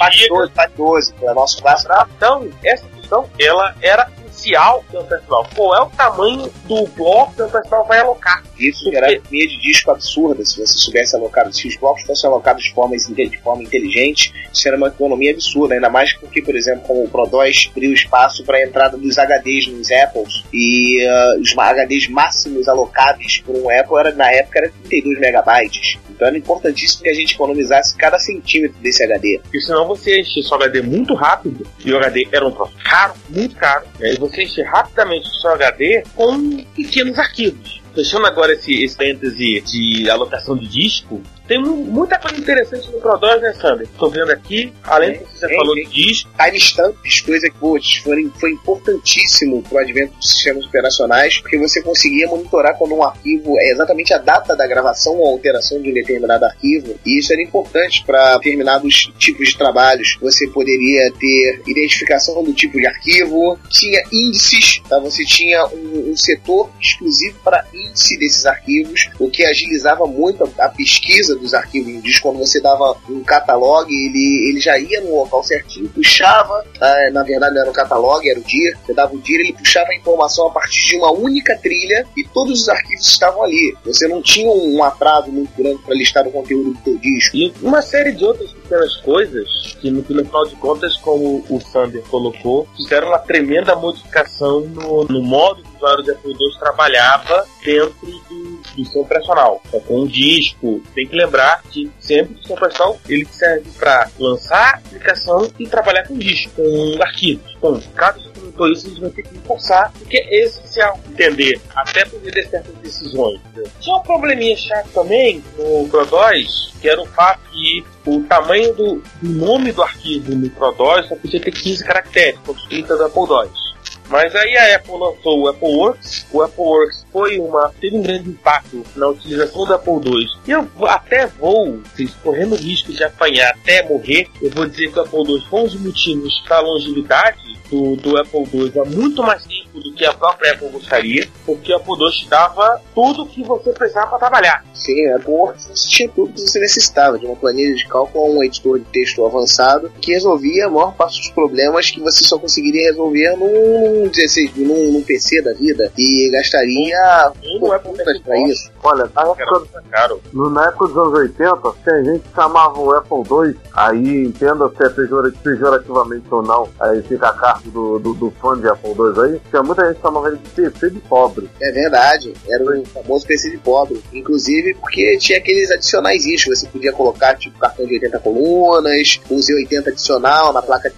[0.54, 1.93] FAT 12, que é o nosso clássico.
[2.15, 5.47] Então, essa questão, ela era essencial do pessoal.
[5.56, 8.43] Qual é o tamanho do bloco que o pessoal vai alocar?
[8.58, 10.45] Isso Porque- era economia de disco absurda.
[10.45, 14.67] Se você soubesse alocar, se os blocos fossem alocados de forma, de forma inteligente, isso
[14.67, 15.75] era uma economia absurda.
[15.75, 19.17] Ainda mais porque, por exemplo, como o Pro 2 abriu espaço para a entrada dos
[19.17, 24.60] HDs nos Apples e ah, os HDs máximos alocáveis por um Apple era, na época
[24.60, 25.97] era 32 megabytes.
[26.10, 29.39] Então era importantíssimo que a gente economizasse cada centímetro desse HD.
[29.41, 33.13] Porque senão você enche seu HD muito rápido, e o HD era um troço caro,
[33.30, 34.13] muito caro, né?
[34.13, 37.81] e você enche rapidamente o seu HD com pequenos arquivos.
[37.93, 42.99] Fechando agora esse, esse parêntese de alocação de disco, tem mu- muita coisa interessante no
[43.01, 43.88] Pro 2, né, Sander?
[43.91, 47.95] Estou vendo aqui, além do que você Sim, falou de disco, timestamps, coisa que putz,
[47.97, 53.03] foi, foi importantíssimo para o advento dos sistemas operacionais, porque você conseguia monitorar quando um
[53.03, 57.33] arquivo é exatamente a data da gravação ou alteração de um determinado arquivo, e isso
[57.33, 60.17] era importante para determinados tipos de trabalhos.
[60.21, 64.99] Você poderia ter identificação do tipo de arquivo, tinha índices, tá?
[64.99, 70.65] você tinha um, um setor exclusivo para índice desses arquivos, o que agilizava muito a,
[70.65, 72.30] a pesquisa dos arquivos em disco.
[72.30, 77.23] Quando você dava um catalog, ele, ele já ia no local certinho, puxava, ah, na
[77.23, 79.95] verdade não era o catalog, era o DIR, você dava o DIR, ele puxava a
[79.95, 83.75] informação a partir de uma única trilha e todos os arquivos estavam ali.
[83.86, 87.38] Você não tinha um atraso muito grande para listar o conteúdo do teu disco.
[87.38, 92.04] E uma série de outras pequenas coisas que, no, final de contas, como o Sander
[92.04, 97.45] colocou, fizeram uma tremenda modificação no, no modo que o usuário do Apple II trabalhava
[97.63, 97.95] dentro
[98.30, 98.48] do,
[98.85, 99.61] seu operacional.
[99.73, 104.09] É, com o disco, tem que lembrar que sempre o sistema operacional ele serve para
[104.19, 107.57] lançar a aplicação e trabalhar com disco, com arquivos.
[107.61, 111.59] Bom, caso você comentou isso, a gente vai ter que reforçar, porque é essencial entender,
[111.75, 113.39] até para entender certas decisões.
[113.79, 118.73] Tinha um probleminha chato também no Pro 2, que era o fato que o tamanho
[118.73, 123.03] do, nome do arquivo no Pro 2 só podia ter 15 caracteres, como 30 do
[123.05, 123.68] Apple II.
[124.10, 126.26] Mas aí a Apple lançou o Apple Works.
[126.34, 130.28] O Apple Works foi uma, teve um grande impacto na utilização do Apple II.
[130.48, 134.91] E eu até vou, se correndo o risco de apanhar até morrer, eu vou dizer
[134.91, 138.74] que o Apple II foi um dos motivos para a longevidade do, do Apple II
[138.80, 142.29] há muito mais tempo do que a própria Apple gostaria, porque o Apple II te
[142.29, 144.63] dava tudo que você precisava para trabalhar.
[144.73, 145.51] Sim, é bom
[145.89, 149.25] tinha tudo que você necessitava, de uma planilha de cálculo a um editor de texto
[149.25, 154.55] avançado que resolvia a maior parte dos problemas que você só conseguiria resolver num, 16,
[154.57, 158.71] num, num PC da vida e gastaria Um Apple fortunas pra isso.
[158.83, 160.21] Olha, na Era época, caro.
[160.33, 164.69] no- na época dos anos 80, tinha gente que chamava o Apple II, aí entenda
[164.69, 168.67] se é pejora- pejorativamente ou não, aí fica a carta do, do, do fã de
[168.67, 171.49] Apple II aí, tinha muita gente que chamava ele de PC de pobre.
[171.62, 174.01] É verdade, era o famoso PC de pobre.
[174.12, 179.38] Inclusive porque tinha aqueles adicionais que você podia colocar, tipo cartão de 80 colunas, um
[179.38, 180.91] Z80 adicional na placa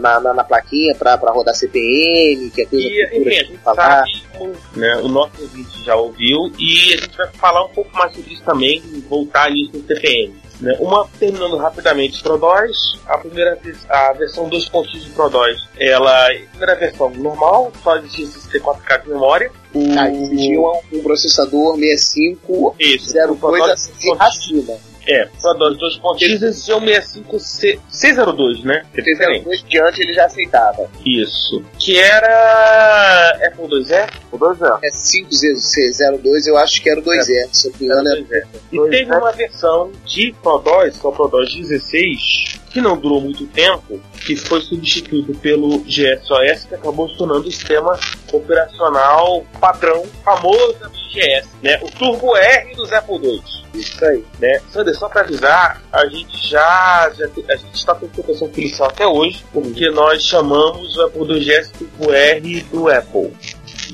[0.00, 3.42] na, na, na plaquinha pra, pra rodar CPM, que é coisa E, futura enfim, a
[3.42, 4.04] de gente falar.
[4.04, 8.14] sabe, né, o nosso ouvinte já ouviu, e a gente vai falar um pouco mais
[8.14, 10.34] sobre isso também, voltar nisso no CPM.
[10.60, 10.76] Né?
[10.80, 17.10] Uma, terminando rapidamente, ProDOS, a primeira a versão 2.x de ProDOS, ela, a primeira versão
[17.10, 19.52] normal, só existia 64K de memória.
[19.72, 24.87] O, Ah, existia um, um processador 65 isso, 02 o ProDOS assim, 2.x, acima.
[25.08, 28.84] É, ProDOS 2.x existia o 65 C, C02, né?
[28.92, 29.44] Que é diferente.
[29.44, 30.88] 02 diante ele já aceitava.
[31.04, 31.64] Isso.
[31.78, 34.06] Que era Apple IIe?
[34.30, 34.66] O 2 é.
[34.82, 38.26] É 5Z02, eu acho que era o 2E, se eu não me engano.
[38.30, 38.42] é.
[38.70, 43.46] E teve uma versão de ProDOS, que é o ProDOS 16, que não durou muito
[43.46, 47.98] tempo, que foi substituído pelo GSOS, que acabou se tornando o sistema
[48.32, 51.80] operacional padrão famoso do GS, né?
[51.82, 53.42] O Turbo R dos Apple II.
[53.74, 54.24] Isso aí.
[54.38, 54.60] Né?
[54.70, 59.06] Sander, só para avisar, a gente já, já a gente está com proteção policial até
[59.06, 63.32] hoje, porque nós chamamos o Apple II GS Turbo R do Apple.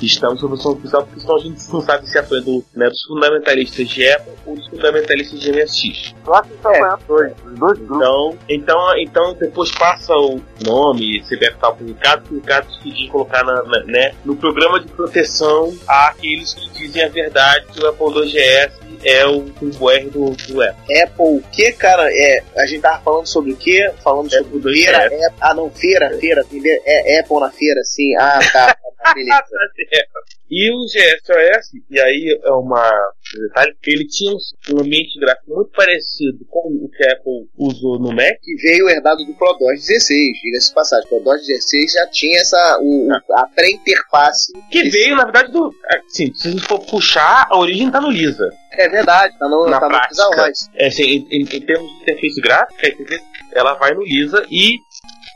[0.03, 3.03] Estamos sob proteção policial porque senão a gente não sabe se é do, né, dos
[3.05, 6.15] fundamentalistas de Apple ou dos fundamentalistas de MSX.
[6.27, 6.81] Eu acho que só é.
[7.07, 7.97] dois, os dois grupos.
[7.97, 13.45] Então, então, então depois passa o nome, CBF tal publicado, que o Ricardo decidiu colocar
[13.45, 18.07] na, na- né, no programa de proteção àqueles que dizem a verdade que o Apple
[18.07, 21.03] II GS é o Turbo R do, do Apple.
[21.03, 22.09] Apple, o que, cara?
[22.11, 23.91] É, a gente tava falando sobre o quê?
[24.03, 25.09] Falando sobre Apple II feira.
[25.09, 25.13] GS.
[25.13, 26.45] é- ah, não, feira, feira.
[26.45, 28.15] feira, É, Apple na feira, sim.
[28.17, 28.75] Ah, tá.
[29.03, 29.43] tá, beleza.
[30.51, 32.89] E o GSOS, e aí é uma
[33.39, 37.99] um detalhe, ele tinha um ambiente gráfico muito parecido com o que a Apple usou
[37.99, 38.39] no Mac.
[38.43, 41.07] que veio herdado do ProDOS 16, diga-se de passagem.
[41.07, 44.53] O ProDOS 16 já tinha essa, o, o- a pré-interface.
[44.71, 45.73] Que veio, na verdade, do.
[46.07, 48.49] Assim, se a gente for puxar, a origem tá no Lisa.
[48.73, 50.15] É verdade, tá no, Na tá no prática.
[50.15, 50.71] Xerox.
[50.75, 52.97] É, assim, em, em- em termos de interface gráfica,
[53.53, 54.79] ela vai no Lisa e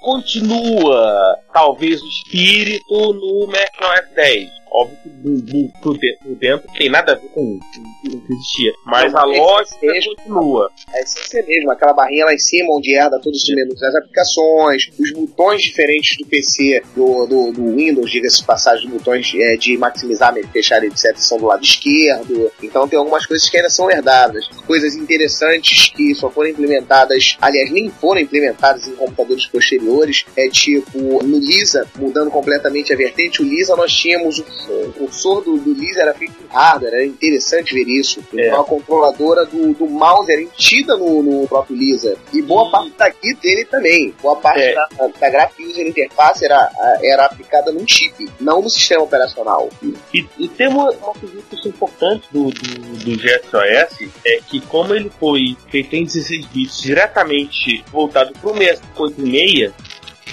[0.01, 4.49] continua, talvez, o espírito no macOS 10.
[4.71, 8.73] Óbvio que do, do, por dentro, dentro tem nada a ver com o que existia.
[8.87, 10.71] Mas Não, a mas lógica mesmo- continua.
[10.95, 14.89] É essência mesmo, aquela barrinha lá em cima onde herda todos os menus das aplicações,
[14.99, 19.77] os botões diferentes do PC, do, do, do Windows, diga-se passagem, os botões é, de
[19.79, 22.51] maximizar, fechar, etc., são do lado esquerdo.
[22.63, 24.47] Então tem algumas coisas que ainda são herdadas.
[24.67, 30.99] Coisas interessantes que só foram implementadas, aliás, nem foram implementadas em computadores posteriores, é tipo,
[31.25, 35.73] no Lisa, mudando completamente a vertente, o Lisa nós tínhamos, o, o soro do, do
[35.75, 38.23] Lisa era feito em hardware, era interessante ver isso.
[38.37, 38.47] É.
[38.49, 42.17] Então a controladora do, do mouse era embutida no, no próprio Lisa.
[42.33, 44.15] E boa E- parte daqui dele também.
[44.23, 44.75] Boa parte É.
[44.75, 44.89] da,
[45.21, 46.71] da Graphic User Interface era,
[47.03, 49.69] era aplicada num chip, não no sistema operacional.
[50.13, 54.95] E, e tem uma, uma coisa é importante do, do, do GSOS é que como
[54.95, 59.73] ele foi feito em 16 bits diretamente voltado para o 686,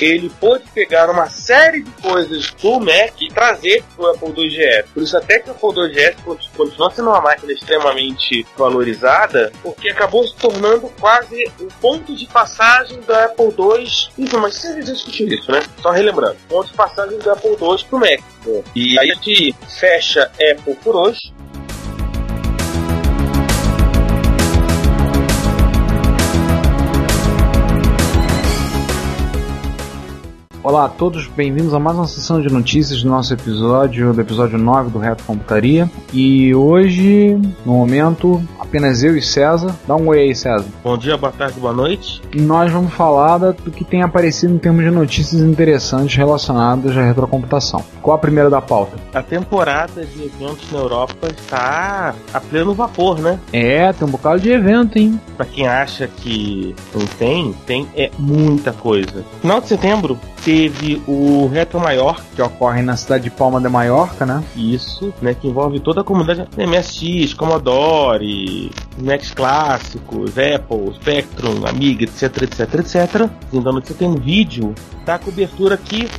[0.01, 4.89] ele pôde pegar uma série de coisas do Mac e trazer para o Apple IIgs.
[4.93, 9.89] Por isso até que o Apple IIgs conti- continua sendo uma máquina extremamente valorizada, porque
[9.89, 13.87] acabou se tornando quase um ponto de passagem da Apple II.
[14.17, 15.61] Enfim, mas sempre discutiu isso, né?
[15.81, 18.19] Só relembrando, ponto de passagem do Apple II para o Mac.
[18.75, 21.33] E aí a gente fecha Apple por hoje.
[30.65, 34.57] Olá a todos, bem-vindos a mais uma sessão de notícias do nosso episódio, do episódio
[34.57, 35.87] 9 do Reto Computaria.
[36.11, 39.75] E hoje, no momento, apenas eu e César.
[39.87, 40.65] Dá um oi aí, César.
[40.83, 42.19] Bom dia, boa tarde, boa noite.
[42.33, 47.03] E nós vamos falar do que tem aparecido em termos de notícias interessantes relacionadas à
[47.03, 47.85] retrocomputação.
[48.01, 48.97] Qual a primeira da pauta?
[49.13, 53.39] A temporada de eventos na Europa está a pleno vapor, né?
[53.53, 55.21] É, tem um bocado de evento, hein?
[55.37, 59.23] Pra quem acha que não tem, tem é muita coisa.
[59.41, 60.54] Final de setembro teve
[61.07, 64.43] o Retro Maior, Que ocorre na cidade de Palma de Maiorca, né?
[64.55, 72.43] isso, né, que envolve toda a comunidade MSX, Commodore, Macs clássicos, Apple, Spectrum, Amiga, etc,
[72.43, 73.29] etc, etc.
[73.51, 74.73] Então você tem um vídeo
[75.05, 76.09] da cobertura que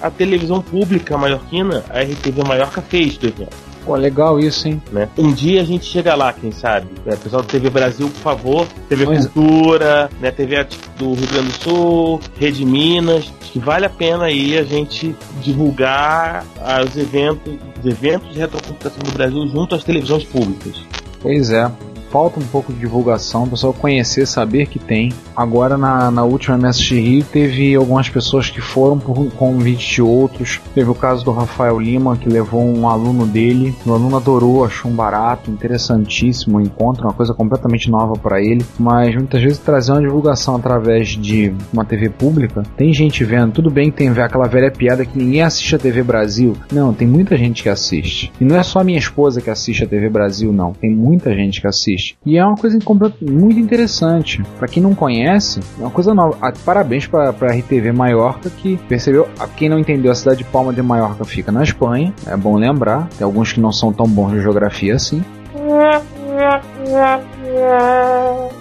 [0.00, 3.69] a televisão pública maiorquina, a RTV Maiorca, fez do evento.
[3.84, 4.80] Pô, legal isso, hein?
[4.92, 5.08] Né?
[5.16, 6.88] Um dia a gente chega lá, quem sabe?
[7.06, 9.28] É, pessoal do TV Brasil, por favor, TV Pois é.
[9.28, 10.66] Cultura, né, TV
[10.98, 15.14] do Rio Grande do Sul, Rede Minas, acho que vale a pena aí a gente
[15.42, 16.44] divulgar
[16.86, 20.76] os eventos, os eventos de retrocomputação do Brasil junto às televisões públicas.
[21.20, 21.70] Pois é.
[22.10, 25.12] Falta um pouco de divulgação, o pessoal conhecer, saber que tem.
[25.36, 30.60] Agora, na, na última MSX Rio, teve algumas pessoas que foram por convite de outros.
[30.74, 33.74] Teve o caso do Rafael Lima, que levou um aluno dele.
[33.86, 38.64] O aluno adorou, achou um barato, interessantíssimo o encontro, uma coisa completamente nova para ele.
[38.76, 43.52] Mas muitas vezes trazer uma divulgação através de uma TV pública, tem gente vendo.
[43.52, 46.56] Tudo bem que tem aquela velha piada que ninguém assiste a TV Brasil.
[46.72, 48.32] Não, tem muita gente que assiste.
[48.40, 50.72] E não é só minha esposa que assiste a TV Brasil, não.
[50.72, 51.99] Tem muita gente que assiste.
[52.24, 52.78] E é uma coisa
[53.20, 54.42] muito interessante.
[54.58, 56.36] Pra quem não conhece, é uma coisa nova.
[56.40, 59.28] Ah, Parabéns pra, pra RTV Maiorca que percebeu.
[59.38, 62.12] ah, Quem não entendeu, a cidade de Palma de Maiorca fica na Espanha.
[62.26, 63.08] É bom lembrar.
[63.16, 65.22] Tem alguns que não são tão bons de geografia assim.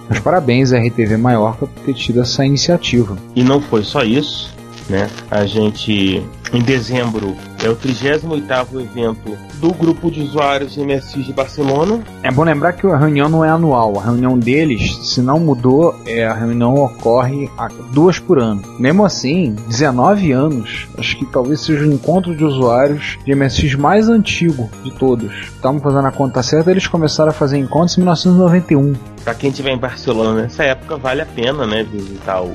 [0.08, 3.18] Mas parabéns à RTV Maiorca por ter tido essa iniciativa.
[3.36, 4.54] E não foi só isso,
[4.90, 5.08] né?
[5.30, 6.24] A gente,
[6.54, 12.02] em dezembro, é o 38º evento do grupo de usuários de MSX de Barcelona.
[12.24, 14.00] É bom lembrar que a reunião não é anual.
[14.00, 17.50] A reunião deles, se não mudou, é, a reunião ocorre
[17.92, 18.62] duas por ano.
[18.80, 24.08] Mesmo assim, 19 anos, acho que talvez seja o encontro de usuários de MSX mais
[24.08, 25.32] antigo de todos.
[25.56, 28.94] Estamos fazendo a conta certa, eles começaram a fazer encontros em 1991.
[29.24, 32.54] Para quem estiver em Barcelona nessa época, vale a pena, né, visitar o,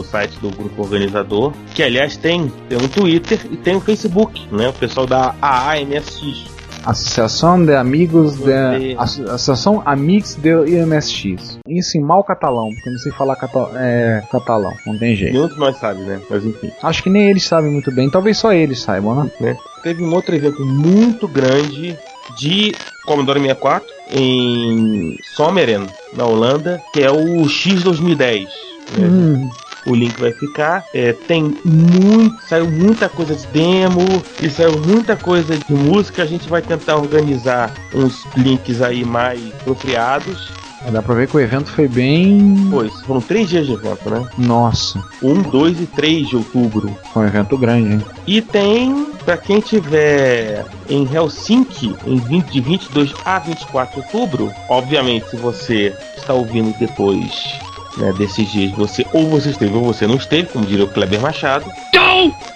[0.00, 4.46] o site do grupo organizador, que aliás tem, tem um Twitter e tem um Facebook,
[4.52, 4.68] né?
[4.68, 6.56] O pessoal da AAMSX.
[6.84, 8.94] Associação de Amigos de...
[8.96, 11.58] Associação Amigos de IMSX.
[11.68, 15.32] Isso em mal catalão, porque não sei falar cata- é, catalão, não tem jeito.
[15.32, 16.20] Nenhum de nós sabe, né?
[16.30, 16.70] Mas enfim.
[16.80, 19.56] Acho que nem eles sabem muito bem, talvez só eles saibam, né?
[19.82, 21.98] Teve um outro evento muito grande
[22.38, 22.72] de
[23.04, 25.86] Commodore 64 em Sommeren,
[26.16, 28.44] na Holanda, que é o X2010.
[28.96, 29.08] né?
[29.08, 29.50] Hum,
[29.86, 30.84] O link vai ficar.
[30.92, 34.04] É, tem muito, saiu muita coisa de demo
[34.42, 36.22] e saiu muita coisa de música.
[36.22, 40.50] A gente vai tentar organizar uns links aí mais apropriados.
[40.90, 42.68] dá pra ver que o evento foi bem.
[42.70, 44.28] Pois, foram três dias de evento, né?
[44.38, 46.96] Nossa, 1, 2 e 3 de outubro.
[47.12, 48.02] foi um evento grande, hein?
[48.26, 54.52] E tem, pra quem tiver em Helsinki, em 20, de 22 a 24 de outubro,
[54.68, 57.30] obviamente, se você está ouvindo depois
[57.96, 61.20] né, desses dias, você ou você esteve ou você não esteve, como diria o Kleber
[61.20, 61.70] Machado,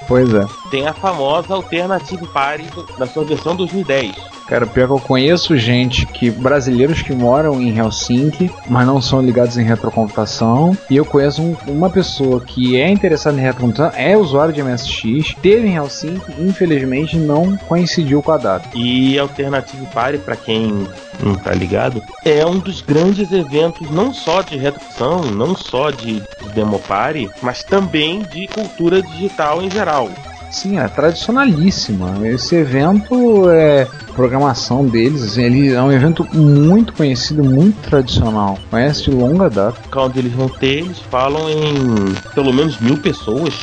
[0.07, 0.45] Pois é.
[0.71, 2.67] tem a famosa Alternative Party
[2.99, 4.13] na sua versão 2010.
[4.51, 6.29] Cara, pior que eu conheço gente que.
[6.29, 10.77] brasileiros que moram em Helsinki, mas não são ligados em retrocomputação.
[10.91, 15.37] E eu conheço um- uma pessoa que é interessada em retrocomputação, é usuário de MSX,
[15.41, 18.69] teve em Helsinki, infelizmente não coincidiu com a data.
[18.75, 20.85] E Alternative Party, pra quem
[21.23, 26.15] não tá ligado, é um dos grandes eventos não só de redução, não só de,
[26.15, 30.09] de demo party, mas também de cultura digital em geral.
[30.51, 32.27] Sim, é tradicionalíssima.
[32.27, 38.59] Esse evento é programação deles, assim, ele é um evento muito conhecido, muito tradicional.
[38.69, 39.79] Conhece de longa data.
[39.81, 43.55] O local onde eles vão ter, eles falam em pelo menos mil pessoas.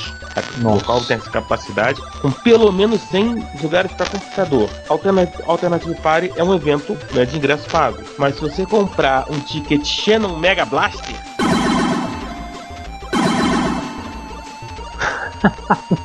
[0.61, 4.69] O local tem essa capacidade, com pelo menos 100 lugares para computador.
[4.87, 7.97] Alterna- Alternative Party é um evento né, de ingresso pago.
[8.19, 11.15] Mas se você comprar um ticket Shannon Mega Blaster,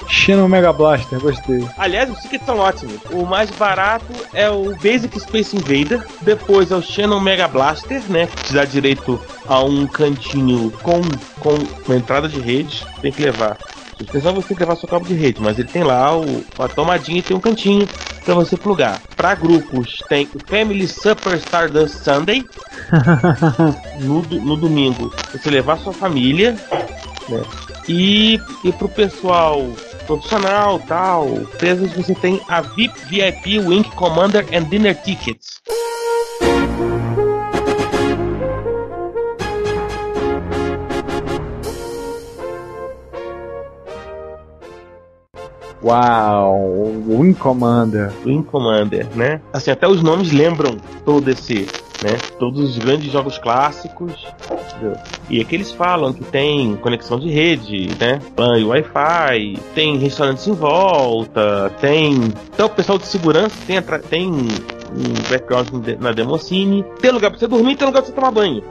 [0.09, 1.67] Xeno Mega Blaster, gostei.
[1.77, 3.01] Aliás, os tickets são ótimos.
[3.11, 8.27] O mais barato é o Basic Space Invader, depois é o Shannon Mega Blaster, né?
[8.27, 11.01] Que te dá direito a um cantinho com,
[11.41, 11.55] com
[11.87, 12.87] uma entrada de rede.
[13.01, 13.57] Tem que levar.
[13.97, 16.69] Suspensão você tem que levar seu cabo de rede, mas ele tem lá o, a
[16.69, 17.87] tomadinha e tem um cantinho
[18.25, 19.01] para você plugar.
[19.17, 22.45] Para grupos tem o Family Super Stardust Sunday.
[24.01, 26.57] no, no domingo você levar sua família,
[27.29, 27.43] né?
[27.89, 29.61] E, e pro pessoal
[30.07, 35.61] profissional tal, empresas você tem a VIP VIP Wing Commander and Dinner Tickets.
[45.83, 48.13] Uau, Wing Commander.
[48.25, 49.41] Wing Commander, né?
[49.53, 51.67] Assim, até os nomes lembram todo esse,
[52.03, 52.17] né?
[52.39, 54.13] Todos os grandes jogos clássicos.
[54.51, 54.97] entendeu?
[55.31, 58.21] E aqui eles falam que tem conexão de rede, né?
[58.37, 62.15] Plan e Wi-Fi, tem restaurantes em volta, tem.
[62.53, 65.69] Então o pessoal de segurança tem, atra- tem um background
[66.01, 68.63] na Democine, tem lugar pra você dormir, tem lugar pra você tomar banho.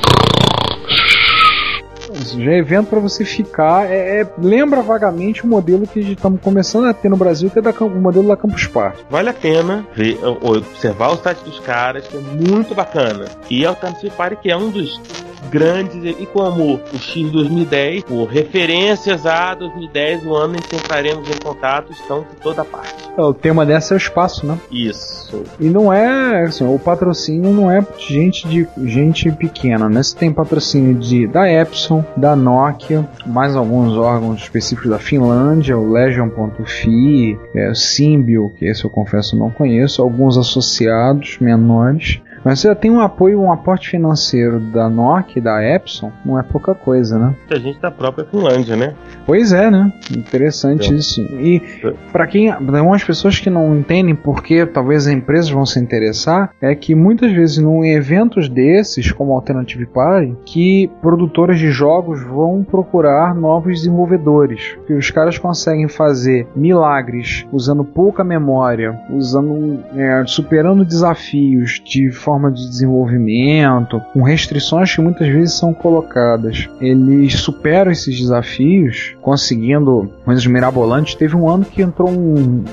[2.38, 3.89] Já é evento para você ficar.
[3.89, 7.62] É, é- lembra vagamente o modelo que estamos começando a ter no Brasil, que é
[7.62, 9.03] da, o modelo da Campus Party.
[9.09, 13.26] Vale a pena ver, observar o site dos caras, que é muito bacana.
[13.49, 14.99] E Alternative Party, que é um dos
[15.49, 21.29] grandes, e como o X 2010, por referências a 2010, o ano em que entraremos
[21.29, 23.09] em contato, estão por toda parte.
[23.17, 24.57] É, O tema dessa é o espaço, né?
[24.71, 25.43] Isso.
[25.59, 30.01] E não é, assim, o patrocínio não é gente de gente pequena, né?
[30.01, 35.91] Você tem patrocínio de da Epson, da Nokia, mais alguns órgãos específicos da Finlândia, o
[35.91, 42.21] Legion.fi, é, o Symbio, que esse eu confesso não conheço, alguns associados menores.
[42.43, 46.39] Mas você já tem um apoio, um aporte financeiro da Nokia e da Epson, não
[46.39, 47.35] é pouca coisa, né?
[47.37, 48.95] Muita gente da própria Finlândia, né?
[49.25, 49.93] Pois é, né?
[50.11, 51.21] Interessante isso.
[51.21, 51.93] E É.
[52.11, 55.79] para quem, pra algumas pessoas que não entendem por que talvez as empresas vão se
[55.79, 62.23] interessar, é que muitas vezes num eventos desses, como Alternative Party, que produtoras de jogos
[62.23, 70.23] vão procurar novos desenvolvedores, que os caras conseguem fazer milagres usando pouca memória, usando é,
[70.25, 76.69] superando desafios de forma de desenvolvimento, com restrições que muitas vezes são colocadas.
[76.79, 81.15] Eles superam esses desafios, conseguindo coisas mirabolantes.
[81.15, 82.63] Teve um ano que entrou um.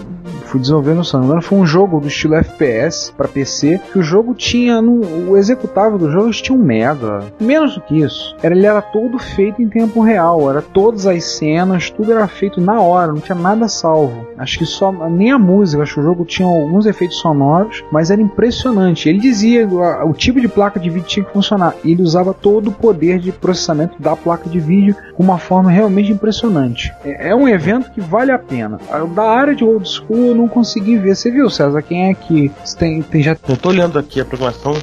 [0.44, 3.98] Fui desenvolvendo, se não me engano, foi um jogo do estilo FPS para PC, que
[3.98, 4.80] o jogo tinha.
[4.80, 7.24] No, o executável do jogo tinha um mega.
[7.40, 8.34] Menos do que isso.
[8.42, 10.48] Era, ele era todo feito em tempo real.
[10.48, 14.26] Era todas as cenas, tudo era feito na hora, não tinha nada salvo.
[14.38, 14.92] Acho que só.
[15.08, 19.08] Nem a música, acho que o jogo tinha alguns efeitos sonoros, mas era impressionante.
[19.08, 21.74] Ele dizia o tipo de placa de vídeo tinha que funcionar.
[21.84, 25.70] E ele usava todo o poder de processamento da placa de vídeo com uma forma
[25.70, 26.92] realmente impressionante.
[27.04, 28.78] É, é um evento que vale a pena.
[29.14, 31.14] Da área de old school eu não consegui ver.
[31.14, 31.82] Você viu, César?
[31.82, 34.74] Quem é que tem, tem já Eu tô olhando aqui a programação,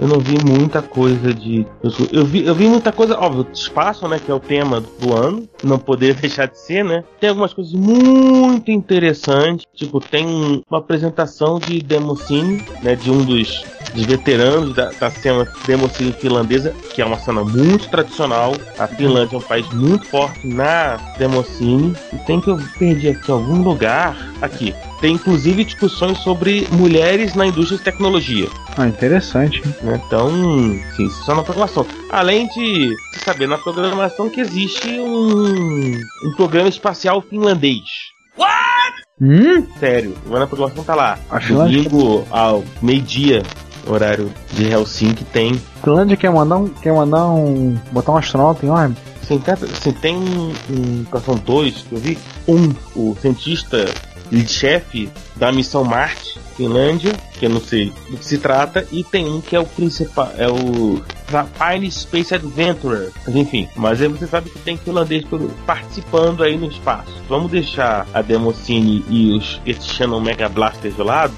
[0.00, 1.66] eu não vi muita coisa de.
[2.10, 4.18] Eu vi, eu vi muita coisa, óbvio, espaço, né?
[4.18, 5.46] Que é o tema do ano.
[5.62, 7.04] Não poderia deixar de ser, né?
[7.20, 9.66] Tem algumas coisas muito interessantes.
[9.74, 12.96] Tipo, tem uma apresentação de Democine, né?
[12.96, 13.62] De um dos,
[13.94, 18.54] veteranos da, da cena Democine finlandesa, que é uma cena muito tradicional.
[18.78, 21.94] A Finlândia é um país muito forte na Democine.
[22.10, 24.16] E tem que eu perdi aqui algum lugar.
[24.40, 24.74] Aqui.
[25.00, 28.48] Tem inclusive discussões sobre mulheres na indústria de tecnologia.
[28.76, 29.62] Ah, interessante.
[29.82, 30.00] né?
[30.06, 30.30] Então,
[30.96, 31.86] sim, isso só na programação.
[32.10, 32.94] Além de
[33.24, 35.92] saber na programação que existe um,
[36.26, 37.80] um programa espacial finlandês.
[39.20, 39.66] Hum?
[39.78, 41.18] Sério, lá na programação tá lá.
[41.30, 43.42] A Finlândia- Domingo ao meio-dia,
[43.86, 45.60] horário de Helsinki, tem.
[45.84, 46.68] Finlândia quer mandar um.
[46.68, 47.76] Quer mandar um.
[47.92, 49.00] botar um astronauta em órbita?
[49.28, 52.18] Tem, assim, tem um, um são dois que eu vi.
[52.48, 53.84] Um, o cientista
[54.46, 59.26] chefe da missão Marte, Finlândia, que eu não sei do que se trata, e tem
[59.26, 61.02] um que é o principal, é o
[61.58, 63.10] Pine Space Adventurer.
[63.28, 65.24] Enfim, mas aí você sabe que tem finlandês
[65.66, 67.12] participando aí no espaço.
[67.28, 71.34] Vamos deixar a Democine e os Shannon Mega Blaster de lado?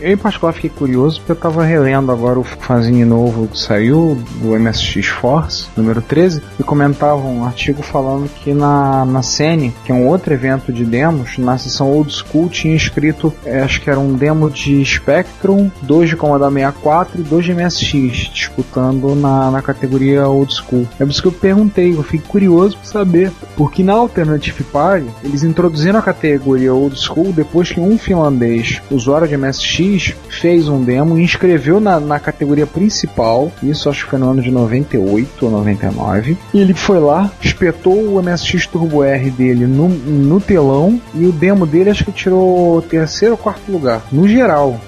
[0.00, 4.18] Eu, em particular, fiquei curioso porque eu tava relendo agora o fanzine novo que saiu,
[4.40, 9.92] do MSX Force, número 13, e comentava um artigo falando que na, na Scene, que
[9.92, 13.90] é um outro evento de demos, na sessão Old School tinha escrito, eh, acho que
[13.90, 19.50] era um demo de Spectrum, dois de Commodore 64 e dois de MSX, disputando na,
[19.50, 20.88] na categoria Old School.
[20.98, 25.06] É por isso que eu perguntei, eu fiquei curioso pra saber, porque na Alternative Party,
[25.22, 30.82] eles introduziram a categoria Old School depois que um finlandês, usuário de MSX, fez um
[30.82, 35.44] demo e inscreveu na, na categoria principal, isso acho que foi no ano de 98
[35.44, 41.00] ou 99, e ele foi lá, espetou o MSX Turbo R dele no, no telão,
[41.14, 44.80] e o demo dele acho que tirou terceiro ou quarto lugar, no geral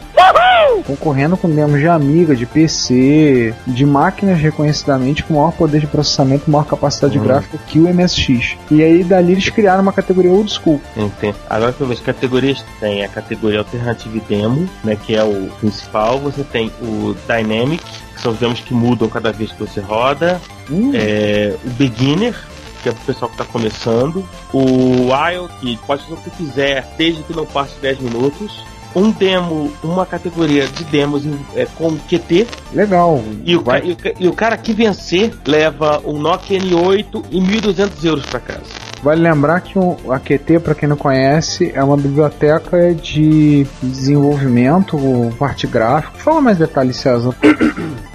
[0.83, 6.51] concorrendo com demos de Amiga, de PC, de máquinas reconhecidamente com maior poder de processamento,
[6.51, 7.25] maior capacidade Uhum.
[7.25, 8.57] gráfica que o MSX.
[8.71, 10.81] E aí dali eles criaram uma categoria old school.
[10.97, 11.37] Entendo.
[11.51, 15.51] Agora que eu vejo as categorias, tem a categoria Alternative Demo, né, que é o
[15.61, 16.19] principal.
[16.21, 17.83] Você tem o Dynamic,
[18.15, 20.41] que são os demos que mudam cada vez que você roda.
[20.71, 22.35] Hum, É, o Beginner,
[22.83, 24.25] que é pro pessoal que tá começando.
[24.53, 28.65] O Wild, que pode fazer o que quiser, desde que não passe 10 minutos.
[28.95, 31.25] Um demo, uma categoria de demos
[31.55, 32.47] é, com QT.
[32.73, 33.23] legal.
[33.45, 38.05] E o, e, o, e o cara que vencer leva um Nokia N8 e 1.200
[38.05, 38.93] euros pra casa.
[39.03, 44.97] Vale lembrar que o a QT, para quem não conhece, é uma biblioteca de desenvolvimento,
[45.39, 46.19] parte gráfica.
[46.19, 47.35] Fala mais detalhes, César.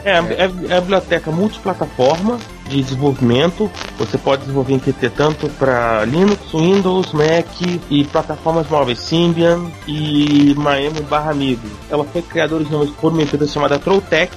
[0.06, 3.72] É, é, é a biblioteca multiplataforma de desenvolvimento.
[3.97, 7.47] Você pode desenvolver em Qt tanto para Linux, Windows, Mac
[7.89, 11.68] e plataformas móveis Symbian e Miami barra Amigo.
[11.89, 14.32] Ela foi criada originalmente por uma empresa chamada Trolltech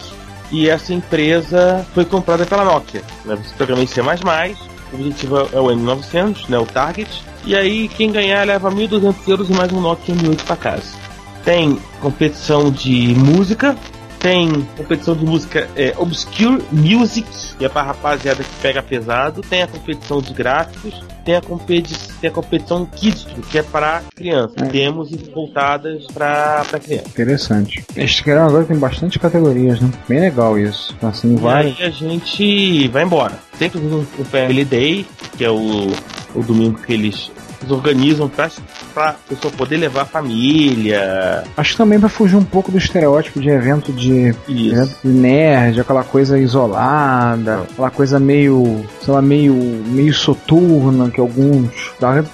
[0.50, 3.02] e essa empresa foi comprada pela Nokia.
[3.24, 3.36] Né?
[3.36, 8.10] Você programa em C++, o objetivo é o N900, né, o Target, e aí quem
[8.10, 10.98] ganhar leva 1.200 euros e mais um Nokia M8 para casa.
[11.44, 13.76] Tem competição de música,
[14.20, 17.26] tem competição de música é, Obscure Music,
[17.58, 21.94] que é pra rapaziada que pega pesado, tem a competição de gráficos, tem a, competi
[22.20, 24.56] tem a competição Kids, que é para crianças.
[24.58, 24.66] É.
[24.66, 27.08] Temos voltadas para criança.
[27.08, 27.84] Interessante.
[27.96, 29.90] Este canal agora tem bastante categorias, né?
[30.08, 30.94] Bem legal isso.
[31.02, 31.66] Assim, E vai.
[31.66, 33.38] aí a gente vai embora.
[33.58, 35.06] Sempre um, um Family Day,
[35.36, 35.88] que é o,
[36.34, 37.30] o domingo que eles,
[37.60, 38.50] eles organizam pra,
[38.94, 41.44] pra pessoa poder levar a família.
[41.56, 45.80] Acho que também pra fugir um pouco do estereótipo de evento de evento de nerd,
[45.80, 51.70] aquela coisa isolada, aquela coisa meio, sei lá, meio, meio soturna que alguns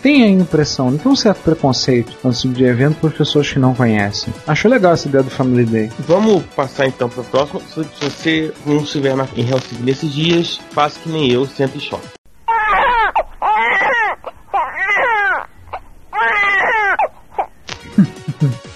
[0.03, 3.59] tem a impressão, não tem um certo preconceito nesse tipo de evento por pessoas que
[3.59, 4.33] não conhecem.
[4.47, 5.91] Acho legal essa ideia do Family Day.
[6.01, 7.61] Vamos passar então para o próximo.
[7.61, 11.77] Se, se você não estiver na, em Helsinki nesses dias, faça que nem eu, senta
[11.77, 12.17] e chora.
[17.99, 18.26] Ou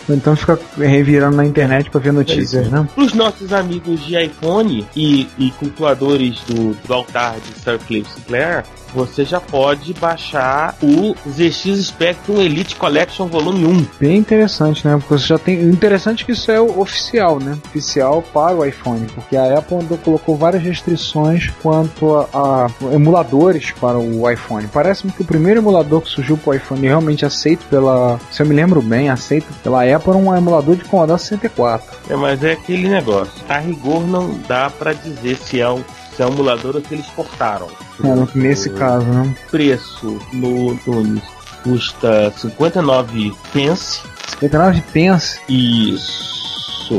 [0.09, 2.89] Então fica revirando na internet pra ver notícias, né?
[2.95, 8.11] Para os nossos amigos de iPhone e, e cultuadores do, do altar de Sir Cliff
[8.13, 8.65] Sinclair,
[8.95, 13.87] você já pode baixar o ZX Spectrum Elite Collection Volume 1.
[13.99, 14.97] Bem interessante, né?
[14.97, 15.59] Porque você já tem.
[15.59, 17.59] O interessante é que isso é o oficial, né?
[17.67, 19.07] Oficial para o iPhone.
[19.15, 24.67] Porque a Apple colocou várias restrições quanto a, a emuladores para o iPhone.
[24.73, 28.19] Parece-me que o primeiro emulador que surgiu para o iPhone realmente aceito pela.
[28.31, 31.99] Se eu me lembro bem, aceito pela Apple era um emulador de Commodore 64.
[32.09, 33.33] É, mas é aquele negócio.
[33.49, 35.83] A rigor não dá para dizer se é um,
[36.27, 37.69] se é se eles portaram.
[38.03, 39.35] É, nesse caso, né?
[39.51, 41.23] preço no Tunis
[41.63, 44.03] custa 59 pence.
[44.31, 45.41] 59 pence.
[45.49, 46.31] Isso.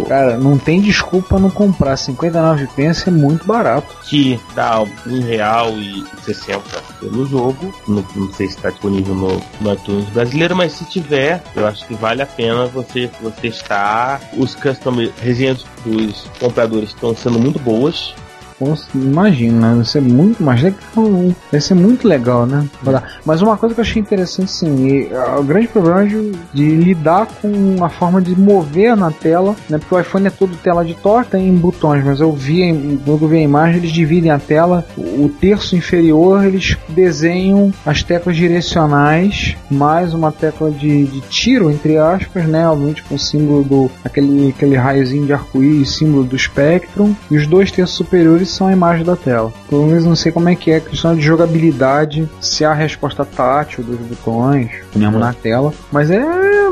[0.07, 1.97] Cara, não tem desculpa não comprar.
[1.97, 3.93] 59 pence é muito barato.
[4.03, 6.61] Que dá um real e 60
[6.99, 7.73] pelo jogo.
[7.87, 11.85] Não, não sei se está disponível no, no iTunes brasileiro, mas se tiver, eu acho
[11.85, 14.21] que vale a pena você, você testar.
[14.37, 18.13] Os custom resenhas dos compradores estão sendo muito boas.
[18.93, 19.75] Imagina, né?
[19.75, 20.79] Deve ser muito mais legal.
[21.51, 22.67] Deve ser muito legal, né?
[23.25, 26.75] Mas uma coisa que eu achei interessante, e, ah, o grande problema é de, de
[26.75, 29.77] lidar com a forma de mover na tela, né?
[29.77, 33.27] Porque o iPhone é todo tela de torta em botões, mas eu vi, quando eu
[33.27, 39.55] vi a imagem, eles dividem a tela, o terço inferior eles desenham as teclas direcionais,
[39.69, 42.67] mais uma tecla de, de tiro, entre aspas, né?
[42.67, 43.91] Obviamente com o símbolo do.
[44.03, 48.73] aquele, aquele raiozinho de arco-íris, símbolo do Spectrum, e os dois terços superiores são a
[48.73, 49.51] imagem da tela.
[49.69, 53.25] Pelo menos não sei como é que é a questão de jogabilidade, se há resposta
[53.25, 56.21] tátil dos botões, mesmo na tela, mas é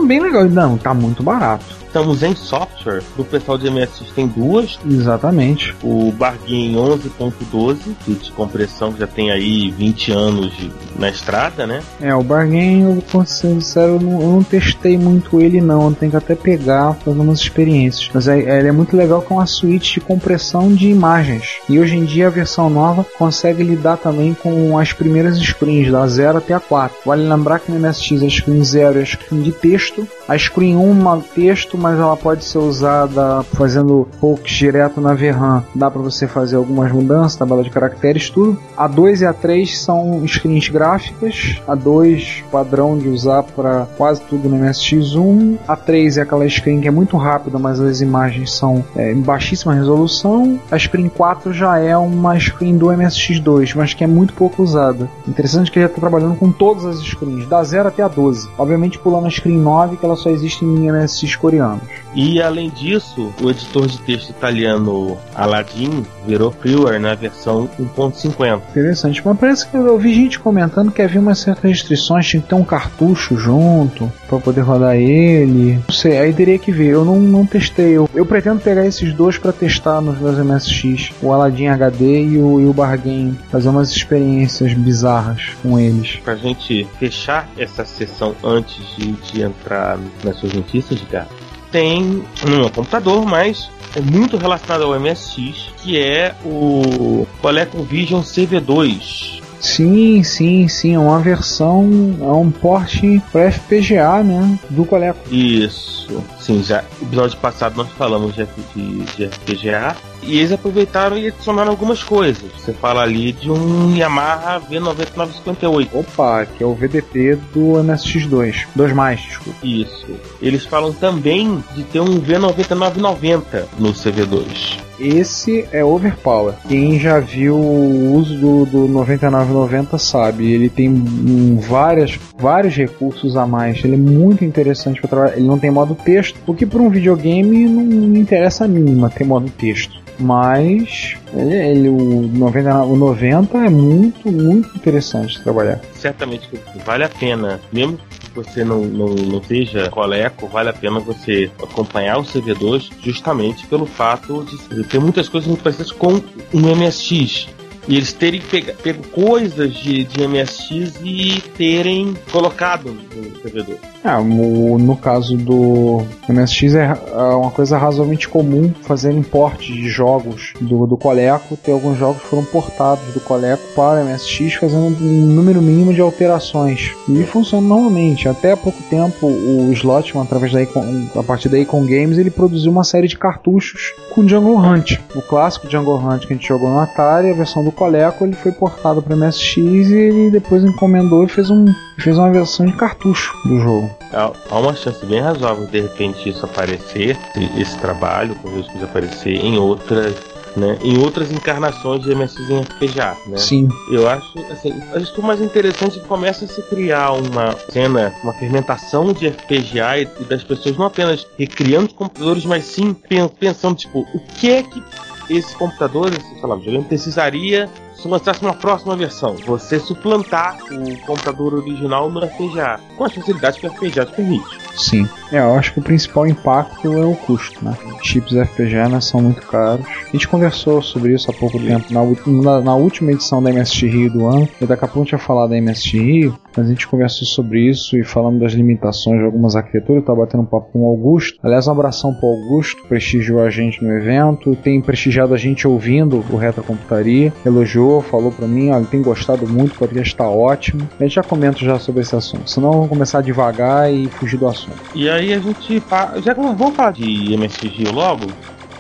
[0.06, 0.46] bem legal.
[0.46, 1.79] Não, tá muito barato.
[1.90, 3.02] Estamos em software.
[3.18, 4.78] Do pessoal de MSX tem duas.
[4.88, 5.76] Exatamente.
[5.82, 10.70] O Bargain 11.12, que de compressão que já tem aí 20 anos de-
[11.00, 11.82] na estrada, né?
[12.00, 15.86] É, o Bargain, eu vou ser sincero, eu não, eu não testei muito ele não,
[15.90, 18.08] eu tenho que até pegar, fazer umas experiências.
[18.14, 21.56] Mas é, ele é muito legal com a suíte de compressão de imagens.
[21.68, 26.06] E hoje em dia a versão nova consegue lidar também com as primeiras screens, da
[26.06, 26.98] 0 até a 4.
[27.04, 30.76] Vale lembrar que no MSX a screen 0 é a screen de texto, a screen
[30.76, 35.64] 1 é um texto, mas ela pode ser usada fazendo pokes direto na VRAM.
[35.74, 38.58] Dá para você fazer algumas mudanças, tabela de caracteres, tudo.
[38.78, 41.62] A 2 e a 3 são screens gráficas.
[41.68, 45.58] A 2 padrão de usar para quase tudo no MSX1.
[45.68, 49.22] A 3 é aquela screen que é muito rápida, mas as imagens são é, em
[49.22, 50.60] baixíssima resolução.
[50.70, 55.10] A screen 4 já é uma screen do MSX2, mas que é muito pouco usada.
[55.28, 58.50] Interessante que ele já está trabalhando com todas as screens, da 0 até a 12.
[58.58, 61.36] Obviamente pulando a screen 9, que ela só existe em MSX
[61.70, 62.00] coreanos.
[62.16, 68.62] E além disso, o editor de texto italiano Aladdin virou freeware na versão 1.50.
[68.72, 72.50] Interessante, mas parece que eu vi gente comentando que havia umas certas restrições, tinha que
[72.50, 75.80] ter um cartucho junto para poder rodar ele.
[75.88, 76.88] Não sei, aí teria que ver.
[76.88, 77.92] Eu não, não testei.
[77.92, 82.38] Eu, eu pretendo pegar esses dois para testar nos meus MSX, o Aladdin HD e
[82.38, 86.18] o, e o Bargain, fazer umas experiências bizarras com eles.
[86.24, 91.28] Pra gente fechar essa sessão antes de, de entrar nas suas notícias, cara,
[91.72, 99.40] tem no meu computador, mas é muito relacionado ao MSX, que é o ColecoVision CV2.
[99.60, 101.90] Sim, sim, sim, é uma versão,
[102.22, 105.20] é um porte para FPGA, né, do Coleco.
[105.34, 111.16] Isso, sim, já no episódio passado nós falamos de, de, de FPGA E eles aproveitaram
[111.16, 112.52] e adicionaram algumas coisas.
[112.58, 115.90] Você fala ali de um Yamaha V9958.
[115.94, 118.66] Opa, que é o VDP do MSX2.
[118.76, 119.60] 2 mais, desculpa.
[119.64, 120.08] Isso.
[120.42, 124.90] Eles falam também de ter um V9990 no CV2.
[125.00, 126.56] Esse é overpower.
[126.68, 130.52] Quem já viu o uso do, do 9990 sabe.
[130.52, 133.84] Ele tem hum, várias, vários recursos a mais.
[133.84, 135.38] Ele é muito interessante para trabalhar.
[135.38, 139.26] Ele não tem modo texto, o que para um videogame não interessa a mínima ter
[139.26, 140.00] modo texto.
[140.20, 145.80] Mas ele, ele, o, 99, o 90 é muito, muito interessante de trabalhar.
[145.94, 146.50] Certamente
[146.86, 151.50] vale a pena, mesmo que você não, não, não seja coleco, vale a pena você
[151.62, 156.22] acompanhar o CV2 justamente pelo fato de ter muitas coisas muito parecidas com
[156.54, 157.48] um MSX.
[157.88, 163.78] E eles terem pega, pego coisas de, de MSX e terem colocado no CV2.
[164.04, 169.90] É, no, no caso do MSX é é uma coisa razoavelmente comum fazer importe de
[169.90, 171.58] jogos do, do Coleco.
[171.58, 176.02] Tem alguns jogos que foram portados do Coleco para MSX, fazendo um número mínimo de
[176.02, 176.92] alterações.
[177.08, 178.28] E funciona normalmente.
[178.28, 182.32] Até há pouco tempo, o Slotman, através da Icon, a partir da Icon Games, ele
[182.32, 185.00] produziu uma série de cartuchos com Jungle Hunt.
[185.16, 188.36] O clássico Jungle Hunt que a gente jogou no Atari, a versão do Coleco, ele
[188.36, 191.66] foi portado para MSX e ele depois encomendou e fez, um,
[191.98, 193.90] fez uma versão de cartucho do jogo.
[194.12, 197.18] Há uma chance bem razoável de repente isso aparecer,
[197.58, 200.16] esse- trabalho, com risco de aparecer em outras,
[200.58, 203.38] né, em outras encarnações de MSX em FPGA, né?
[203.38, 203.70] Sim.
[203.92, 207.56] Eu acho, assim, acho que o mais interessante é que começa a se criar uma
[207.70, 212.94] cena, uma fermentação de FPGA e, e das pessoas não apenas recriando computadores, mas sim
[212.94, 214.84] pen- pensando, tipo, o que é que
[215.30, 219.36] esse computador, esse, sei lá, videogame precisaria se lançasse uma próxima versão?
[219.46, 224.58] Você suplantar o computador original no FPGA, com as facilidades que o FPGA te permite.
[224.76, 225.08] Sim.
[225.32, 227.76] É, eu acho que o principal impacto é o custo, né?
[228.02, 229.86] Chips FPGA né, são muito caros.
[229.86, 232.02] A gente conversou sobre isso há pouco tempo na,
[232.42, 234.48] na- na última edição da MST Rio do ano.
[234.62, 237.70] E daqui a pouco a gente vai falar da MST Rio, a gente conversou sobre
[237.70, 240.02] isso e falamos das limitações de algumas arquiteturas.
[240.02, 241.40] Eu tava batendo um papo com o Augusto.
[241.44, 246.24] Aliás, um abração pro Augusto, prestigiou a gente no evento, tem prestigiado a gente ouvindo
[246.30, 250.88] o Reta Computaria, elogiou, falou pra mim, olha, tem gostado muito, o podcast tá ótimo.
[251.00, 254.48] A gente já comenta já sobre esse assunto, senão vamos começar devagar e fugir do
[254.48, 254.78] assunto.
[254.96, 255.84] E aí a gente.
[256.24, 258.26] Já que vamos falar de MSX logo,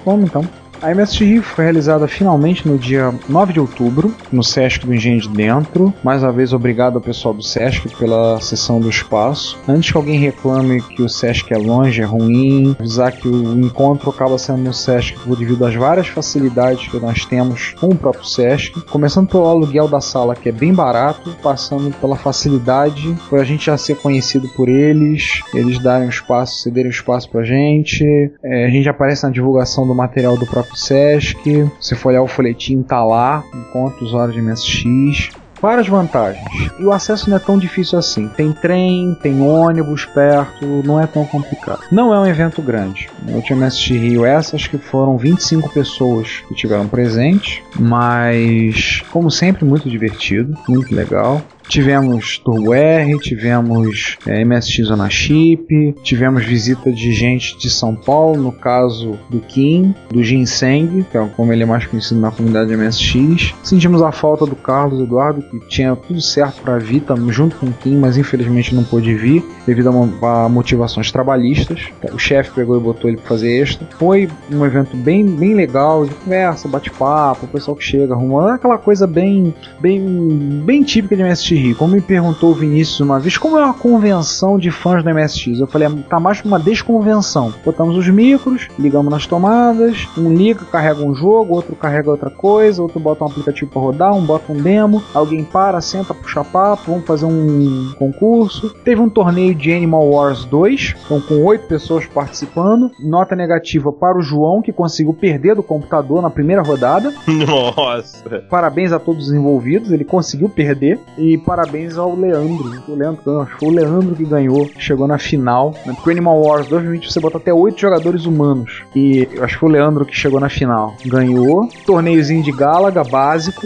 [0.06, 0.59] Vamos então.
[0.82, 5.20] A MSX Rio foi realizada finalmente no dia 9 de outubro, no Sesc do Engenho
[5.20, 5.94] de Dentro.
[6.02, 9.60] Mais uma vez, obrigado ao pessoal do Sesc pela sessão do espaço.
[9.68, 14.10] Antes que alguém reclame que o Sesc é longe, é ruim, avisar que o encontro
[14.10, 18.80] acaba sendo no Sesc devido às várias facilidades que nós temos com o próprio Sesc.
[18.86, 23.66] Começando pelo aluguel da sala, que é bem barato, passando pela facilidade, por a gente
[23.66, 28.06] já ser conhecido por eles, eles darem espaço, cederem espaço pra gente.
[28.42, 31.70] É, a gente aparece na divulgação do material do próprio Sesc.
[31.80, 35.30] Se for olhar o folhetim, tá lá, encontra usuário de MSX.
[35.62, 36.46] Várias vantagens.
[36.80, 38.30] E o acesso não é tão difícil assim.
[38.30, 41.82] Tem trem, tem ônibus perto, não é tão complicado.
[41.92, 43.10] Não é um evento grande.
[43.24, 49.66] No último MSX Rio, essas que foram 25 pessoas que tiveram presente, mas como sempre,
[49.66, 51.42] muito divertido, muito legal.
[51.70, 58.42] Tivemos Turbo R, tivemos é, MSX Zona Chip, tivemos visita de gente de São Paulo,
[58.42, 62.76] no caso do Kim, do Ginseng, que é como ele é mais conhecido na comunidade
[62.76, 63.54] MSX.
[63.62, 67.68] Sentimos a falta do Carlos Eduardo, que tinha tudo certo para vir, tamo junto com
[67.68, 71.90] o Kim, mas infelizmente não pôde vir devido a, a motivações trabalhistas.
[72.12, 73.88] O chefe pegou e botou ele para fazer extra.
[74.00, 78.80] Foi um evento bem, bem legal, de conversa, bate-papo, o pessoal que chega, arrumando aquela
[78.80, 83.58] coisa bem, bem, bem típica de MSX Como me perguntou o Vinícius uma vez, como
[83.58, 85.60] é uma convenção de fãs do MSX?
[85.60, 87.54] Eu falei, tá mais pra uma desconvenção.
[87.66, 92.82] Botamos os micros, ligamos nas tomadas, um liga, carrega um jogo, outro carrega outra coisa,
[92.82, 96.84] outro bota um aplicativo para rodar, um bota um demo, alguém para, senta, puxa papo,
[96.88, 98.74] vamos fazer um concurso.
[98.84, 102.92] Teve um torneio de Animal Wars 2, então com oito pessoas participando.
[103.00, 107.14] Nota negativa para o João, que conseguiu perder do computador na primeira rodada.
[107.28, 108.40] nossa.
[108.50, 111.00] Parabéns a todos os envolvidos, ele conseguiu perder.
[111.18, 112.84] E parabéns ao Leandro.
[112.88, 115.74] O Leandro acho que o Leandro que ganhou, chegou na final.
[115.84, 115.94] Né?
[115.94, 118.84] Porque o Animal Wars 2 permite você botar até oito jogadores humanos.
[118.96, 120.94] E eu acho que o Leandro que chegou na final.
[121.08, 121.68] Ganhou.
[121.88, 123.66] Torneiozinho de Galaga básico.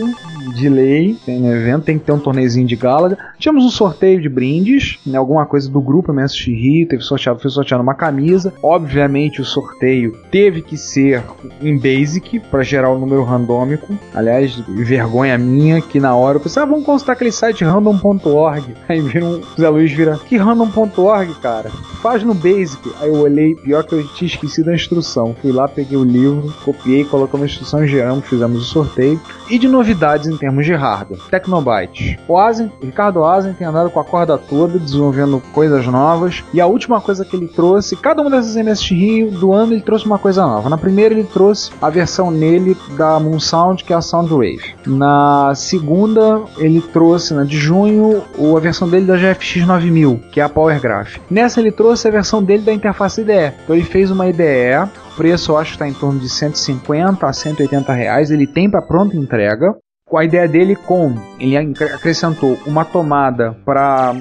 [0.52, 3.18] De lei, tem no evento, tem que ter um torneizinho de Galaga.
[3.38, 7.52] Tínhamos um sorteio de brindes, né, alguma coisa do grupo MSX Rio, teve sorteado, foi
[7.52, 8.54] sorteado uma camisa.
[8.62, 11.24] Obviamente o sorteio teve que ser
[11.62, 13.98] em Basic para gerar o número randômico.
[14.14, 18.76] Aliás, vergonha minha que na hora eu pensei, ah, vamos consultar aquele site random.org.
[18.88, 21.70] Aí viram, o Zé Luiz vira, que random.org, cara?
[22.02, 22.92] Faz no Basic.
[23.00, 25.36] Aí eu olhei, pior que eu tinha esquecido a instrução.
[25.42, 29.20] Fui lá, peguei o livro, copiei, colocamos a instrução, geramos, fizemos o sorteio.
[29.50, 32.20] E de novidades em termos de hardware, Tecnobyte.
[32.28, 36.44] O Asen, Ricardo Asen tem andado com a corda toda, desenvolvendo coisas novas.
[36.54, 39.82] E a última coisa que ele trouxe, cada uma dessas MSX Rio do ano ele
[39.82, 40.70] trouxe uma coisa nova.
[40.70, 44.76] Na primeira ele trouxe a versão nele da Moon Sound, que é a Soundwave.
[44.86, 48.24] Na segunda ele trouxe, na de junho,
[48.56, 51.18] a versão dele da GFX 9000, que é a Power Graph.
[51.30, 53.54] Nessa ele trouxe a versão dele da interface IDE.
[53.64, 57.26] Então ele fez uma IDE, o preço eu acho que está em torno de 150
[57.26, 58.32] a 180 reais.
[58.32, 59.76] Ele tem para pronta entrega.
[60.12, 64.16] A ideia dele com ele acrescentou uma tomada para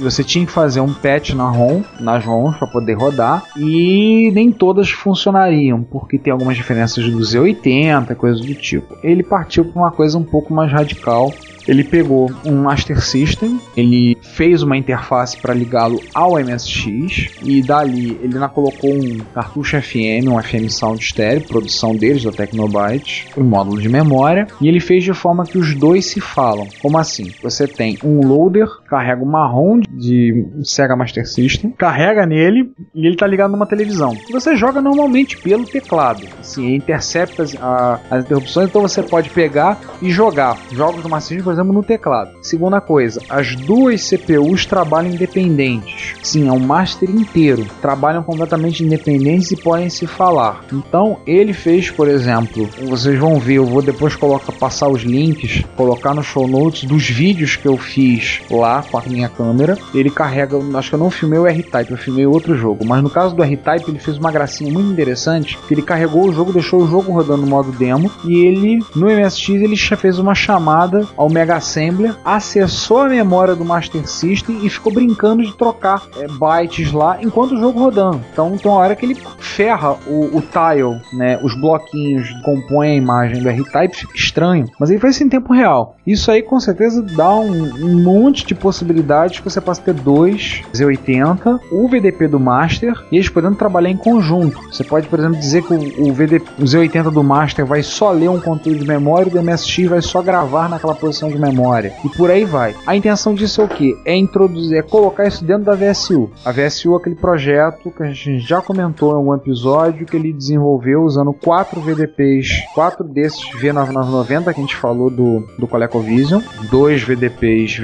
[0.00, 4.50] você tinha que fazer um patch na ROM, nas ROMs para poder rodar, e nem
[4.50, 8.96] todas funcionariam, porque tem algumas diferenças do Z80, coisas do tipo.
[9.02, 11.32] Ele partiu para uma coisa um pouco mais radical,
[11.68, 17.99] ele pegou um Master System, ele fez uma interface para ligá-lo ao MSX e dali
[18.08, 23.44] ele ainda colocou um cartucho FM, um FM Sound Stereo, produção deles da Tecnobyte, um
[23.44, 26.68] módulo de memória, e ele fez de forma que os dois se falam.
[26.80, 27.32] Como assim?
[27.42, 33.14] Você tem um loader, carrega uma ROM de Sega Master System, carrega nele e ele
[33.14, 34.16] está ligado numa televisão.
[34.32, 39.78] Você joga normalmente pelo teclado, assim, intercepta as, a- as interrupções, então você pode pegar
[40.02, 42.30] e jogar jogos do Master System, por exemplo, no teclado.
[42.42, 46.16] Segunda coisa, as duas CPUs trabalham independentes.
[46.22, 47.66] Sim, é um master inteiro.
[47.80, 50.64] Trabalham completamente independentes e podem se falar.
[50.72, 55.62] Então, ele fez, por exemplo, vocês vão ver, eu vou depois colocar, passar os links,
[55.76, 59.76] colocar no show notes dos vídeos que eu fiz lá com a minha câmera.
[59.94, 62.84] Ele carrega, acho que eu não filmei o R-Type, eu filmei outro jogo.
[62.84, 66.32] Mas no caso do R-Type, ele fez uma gracinha muito interessante, que ele carregou o
[66.32, 70.34] jogo, deixou o jogo rodando no modo demo, e ele, no MSX, ele fez uma
[70.34, 76.02] chamada ao Mega Assembler, acessou a memória do Master System e ficou brincando de trocar
[76.16, 78.20] é, bytes lá enquanto o jogo rodando.
[78.32, 82.94] Então tem uma hora que ele ferra o, o tile, né, os bloquinhos compõem a
[82.94, 85.96] imagem do R-Type, fica estranho, mas ele faz isso em tempo real.
[86.06, 90.62] Isso aí com certeza dá um, um monte de possibilidades que você possa ter dois
[90.72, 94.58] Z80, o VDP do Master e eles podendo trabalhar em conjunto.
[94.70, 98.10] Você pode, por exemplo, dizer que o, o, VD, o Z80 do Master vai só
[98.10, 101.38] ler um conteúdo de memória e o do MSX vai só gravar naquela posição de
[101.38, 101.92] memória.
[102.04, 102.74] E por aí vai.
[102.86, 103.96] A intenção disso é o que?
[104.04, 106.30] É introduzir, é colocar isso dentro da VSU.
[106.44, 110.32] A VSU é aquele projeto que a gente já comentou em algum episódio que ele
[110.32, 117.02] desenvolveu usando quatro VDPs, quatro desses V9990 que a gente falou do, do ColecoVision, dois
[117.02, 117.78] VDPs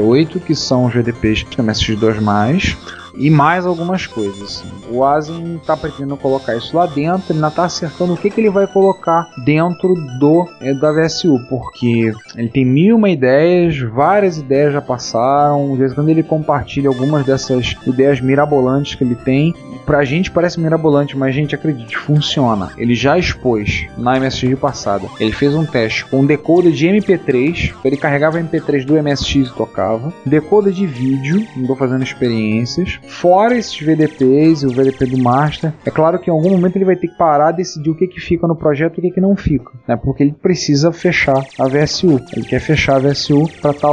[0.00, 0.90] V9958 que são
[1.56, 2.76] do MSX2+,
[3.16, 4.42] e mais algumas coisas.
[4.42, 4.72] Assim.
[4.90, 8.40] O Asen está pretendendo colocar isso lá dentro, ele ainda está acertando o que, que
[8.40, 14.38] ele vai colocar dentro do é, da VSU, porque ele tem mil uma ideias, várias
[14.38, 19.14] ideias já passaram, de vez em quando ele compartilha algumas dessas ideias mirabolantes que ele
[19.14, 19.54] tem.
[19.84, 22.70] Pra gente parece mirabolante, mas gente, acredite, funciona.
[22.76, 25.06] Ele já expôs na MSX passada.
[25.20, 29.54] Ele fez um teste com um decoder de MP3, ele carregava MP3 do MSX e
[29.54, 35.90] tocava, decoder de vídeo, andou fazendo experiências, Fora esses VDPs o VDP do Master, é
[35.90, 38.46] claro que em algum momento ele vai ter que parar decidir o que, que fica
[38.46, 39.96] no projeto e o que, que não fica, né?
[39.96, 42.20] Porque ele precisa fechar a VSU.
[42.34, 43.88] Ele quer fechar a VSU para tá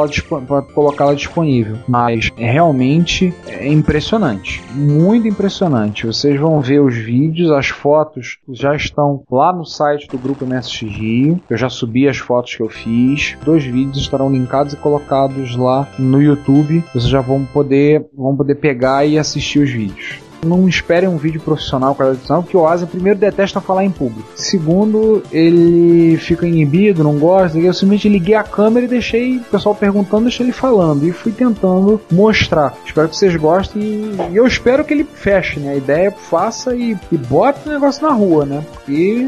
[0.74, 1.78] colocá-la disponível.
[1.88, 4.61] Mas é realmente é impressionante.
[4.74, 6.05] Muito impressionante.
[6.05, 10.82] Vocês vão ver os vídeos, as fotos já estão lá no site do grupo MSX
[10.82, 11.39] Rio.
[11.49, 13.38] Eu já subi as fotos que eu fiz.
[13.43, 16.84] Dois vídeos estarão linkados e colocados lá no YouTube.
[16.93, 20.24] Vocês já vão poder, vão poder pegar e assistir os vídeos.
[20.45, 23.91] Não esperem um vídeo profissional com a edição, porque o Asa, primeiro, detesta falar em
[23.91, 24.30] público.
[24.36, 27.58] Segundo, ele fica inibido, não gosta.
[27.58, 31.08] Eu simplesmente liguei a câmera e deixei o pessoal perguntando, deixei ele falando.
[31.08, 32.76] E fui tentando mostrar.
[32.86, 35.74] Espero que vocês gostem e, eu espero que ele feche, né?
[35.74, 38.66] A ideia faça e, e bota o negócio na rua, né?
[38.74, 39.26] Porque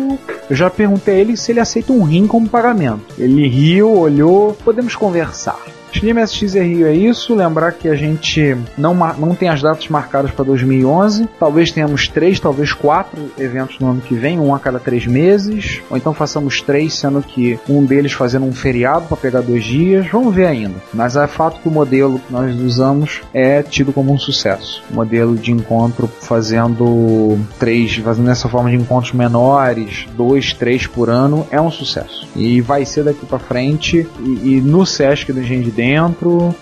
[0.49, 3.15] eu já perguntei a ele se ele aceita um rim como pagamento.
[3.17, 5.74] Ele riu, olhou, podemos conversar.
[5.95, 6.17] Stream
[6.65, 7.33] Rio é isso.
[7.33, 11.27] Lembrar que a gente não, não tem as datas marcadas para 2011.
[11.39, 15.81] Talvez tenhamos três, talvez quatro eventos no ano que vem, um a cada três meses.
[15.89, 20.07] Ou então façamos três, sendo que um deles fazendo um feriado para pegar dois dias.
[20.11, 20.75] Vamos ver ainda.
[20.93, 24.83] Mas é fato que o modelo que nós usamos é tido como um sucesso.
[24.91, 31.09] O modelo de encontro fazendo três, fazendo essa forma de encontros menores, dois, três por
[31.09, 32.27] ano, é um sucesso.
[32.35, 34.07] E vai ser daqui para frente.
[34.19, 35.71] E, e no Sesc do Engenho de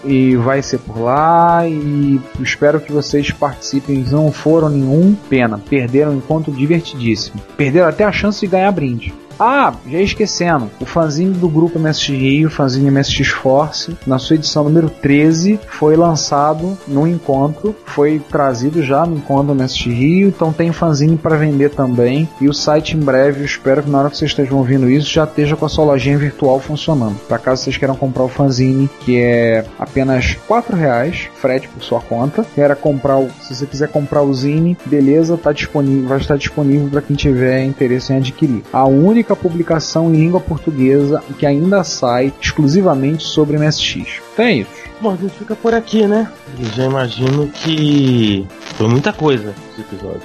[0.04, 4.04] E vai ser por lá e espero que vocês participem.
[4.10, 5.58] Não foram nenhum, pena.
[5.58, 7.42] Perderam um encontro divertidíssimo.
[7.56, 9.14] Perderam até a chance de ganhar brinde.
[9.46, 14.38] Ah, já esquecendo, o fanzine do grupo MSX Rio, o fanzine MSX Force, na sua
[14.38, 20.54] edição número 13, foi lançado no encontro, foi trazido já no encontro MSX Rio, então
[20.54, 24.16] tem fanzine para vender também, e o site em breve, espero que na hora que
[24.16, 27.20] vocês estejam ouvindo isso, já esteja com a sua lojinha virtual funcionando.
[27.28, 32.00] Para caso vocês queiram comprar o fanzine, que é apenas 4 reais, frete por sua
[32.00, 36.38] conta, era comprar o, se você quiser comprar o zine, beleza, tá disponível, vai estar
[36.38, 38.64] disponível para quem tiver interesse em adquirir.
[38.72, 44.22] A única única publicação em língua portuguesa que ainda sai exclusivamente sobre MSX.
[44.34, 44.72] Então é isso.
[45.02, 46.32] Bom, a gente fica por aqui, né?
[46.60, 50.22] Eu já imagino que foi muita coisa esse episódio.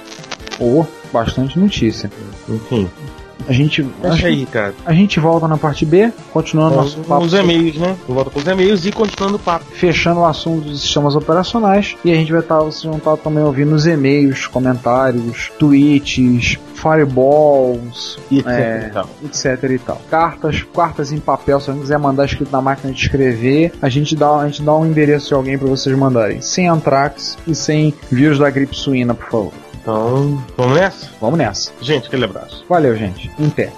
[0.59, 2.09] Ou bastante notícia.
[2.47, 2.89] Enfim.
[3.49, 3.81] A gente.
[3.81, 4.75] Deixa aí, cara.
[4.85, 7.25] A gente volta na parte B, continuando com nosso papo.
[7.25, 7.97] os e-mails, né?
[8.07, 9.65] Volta com os e-mails e continuando o papo.
[9.71, 11.97] Fechando o assunto dos sistemas operacionais.
[12.05, 18.19] E a gente vai estar, vocês vão estar também ouvindo os e-mails, comentários, tweets, fireballs,
[18.31, 19.09] etc, é, e tal.
[19.25, 20.01] etc e tal.
[20.11, 24.15] Cartas, cartas em papel, se alguém quiser mandar escrito na máquina de escrever, a gente
[24.15, 26.39] dá, a gente dá um endereço de alguém para vocês mandarem.
[26.39, 29.68] Sem antrax e sem vírus da gripe suína, por favor.
[29.81, 31.09] Então, vamos nessa?
[31.21, 31.71] Vamos nessa.
[31.81, 32.65] Gente, aquele abraço.
[32.67, 33.31] Valeu, gente.
[33.39, 33.71] Em pé.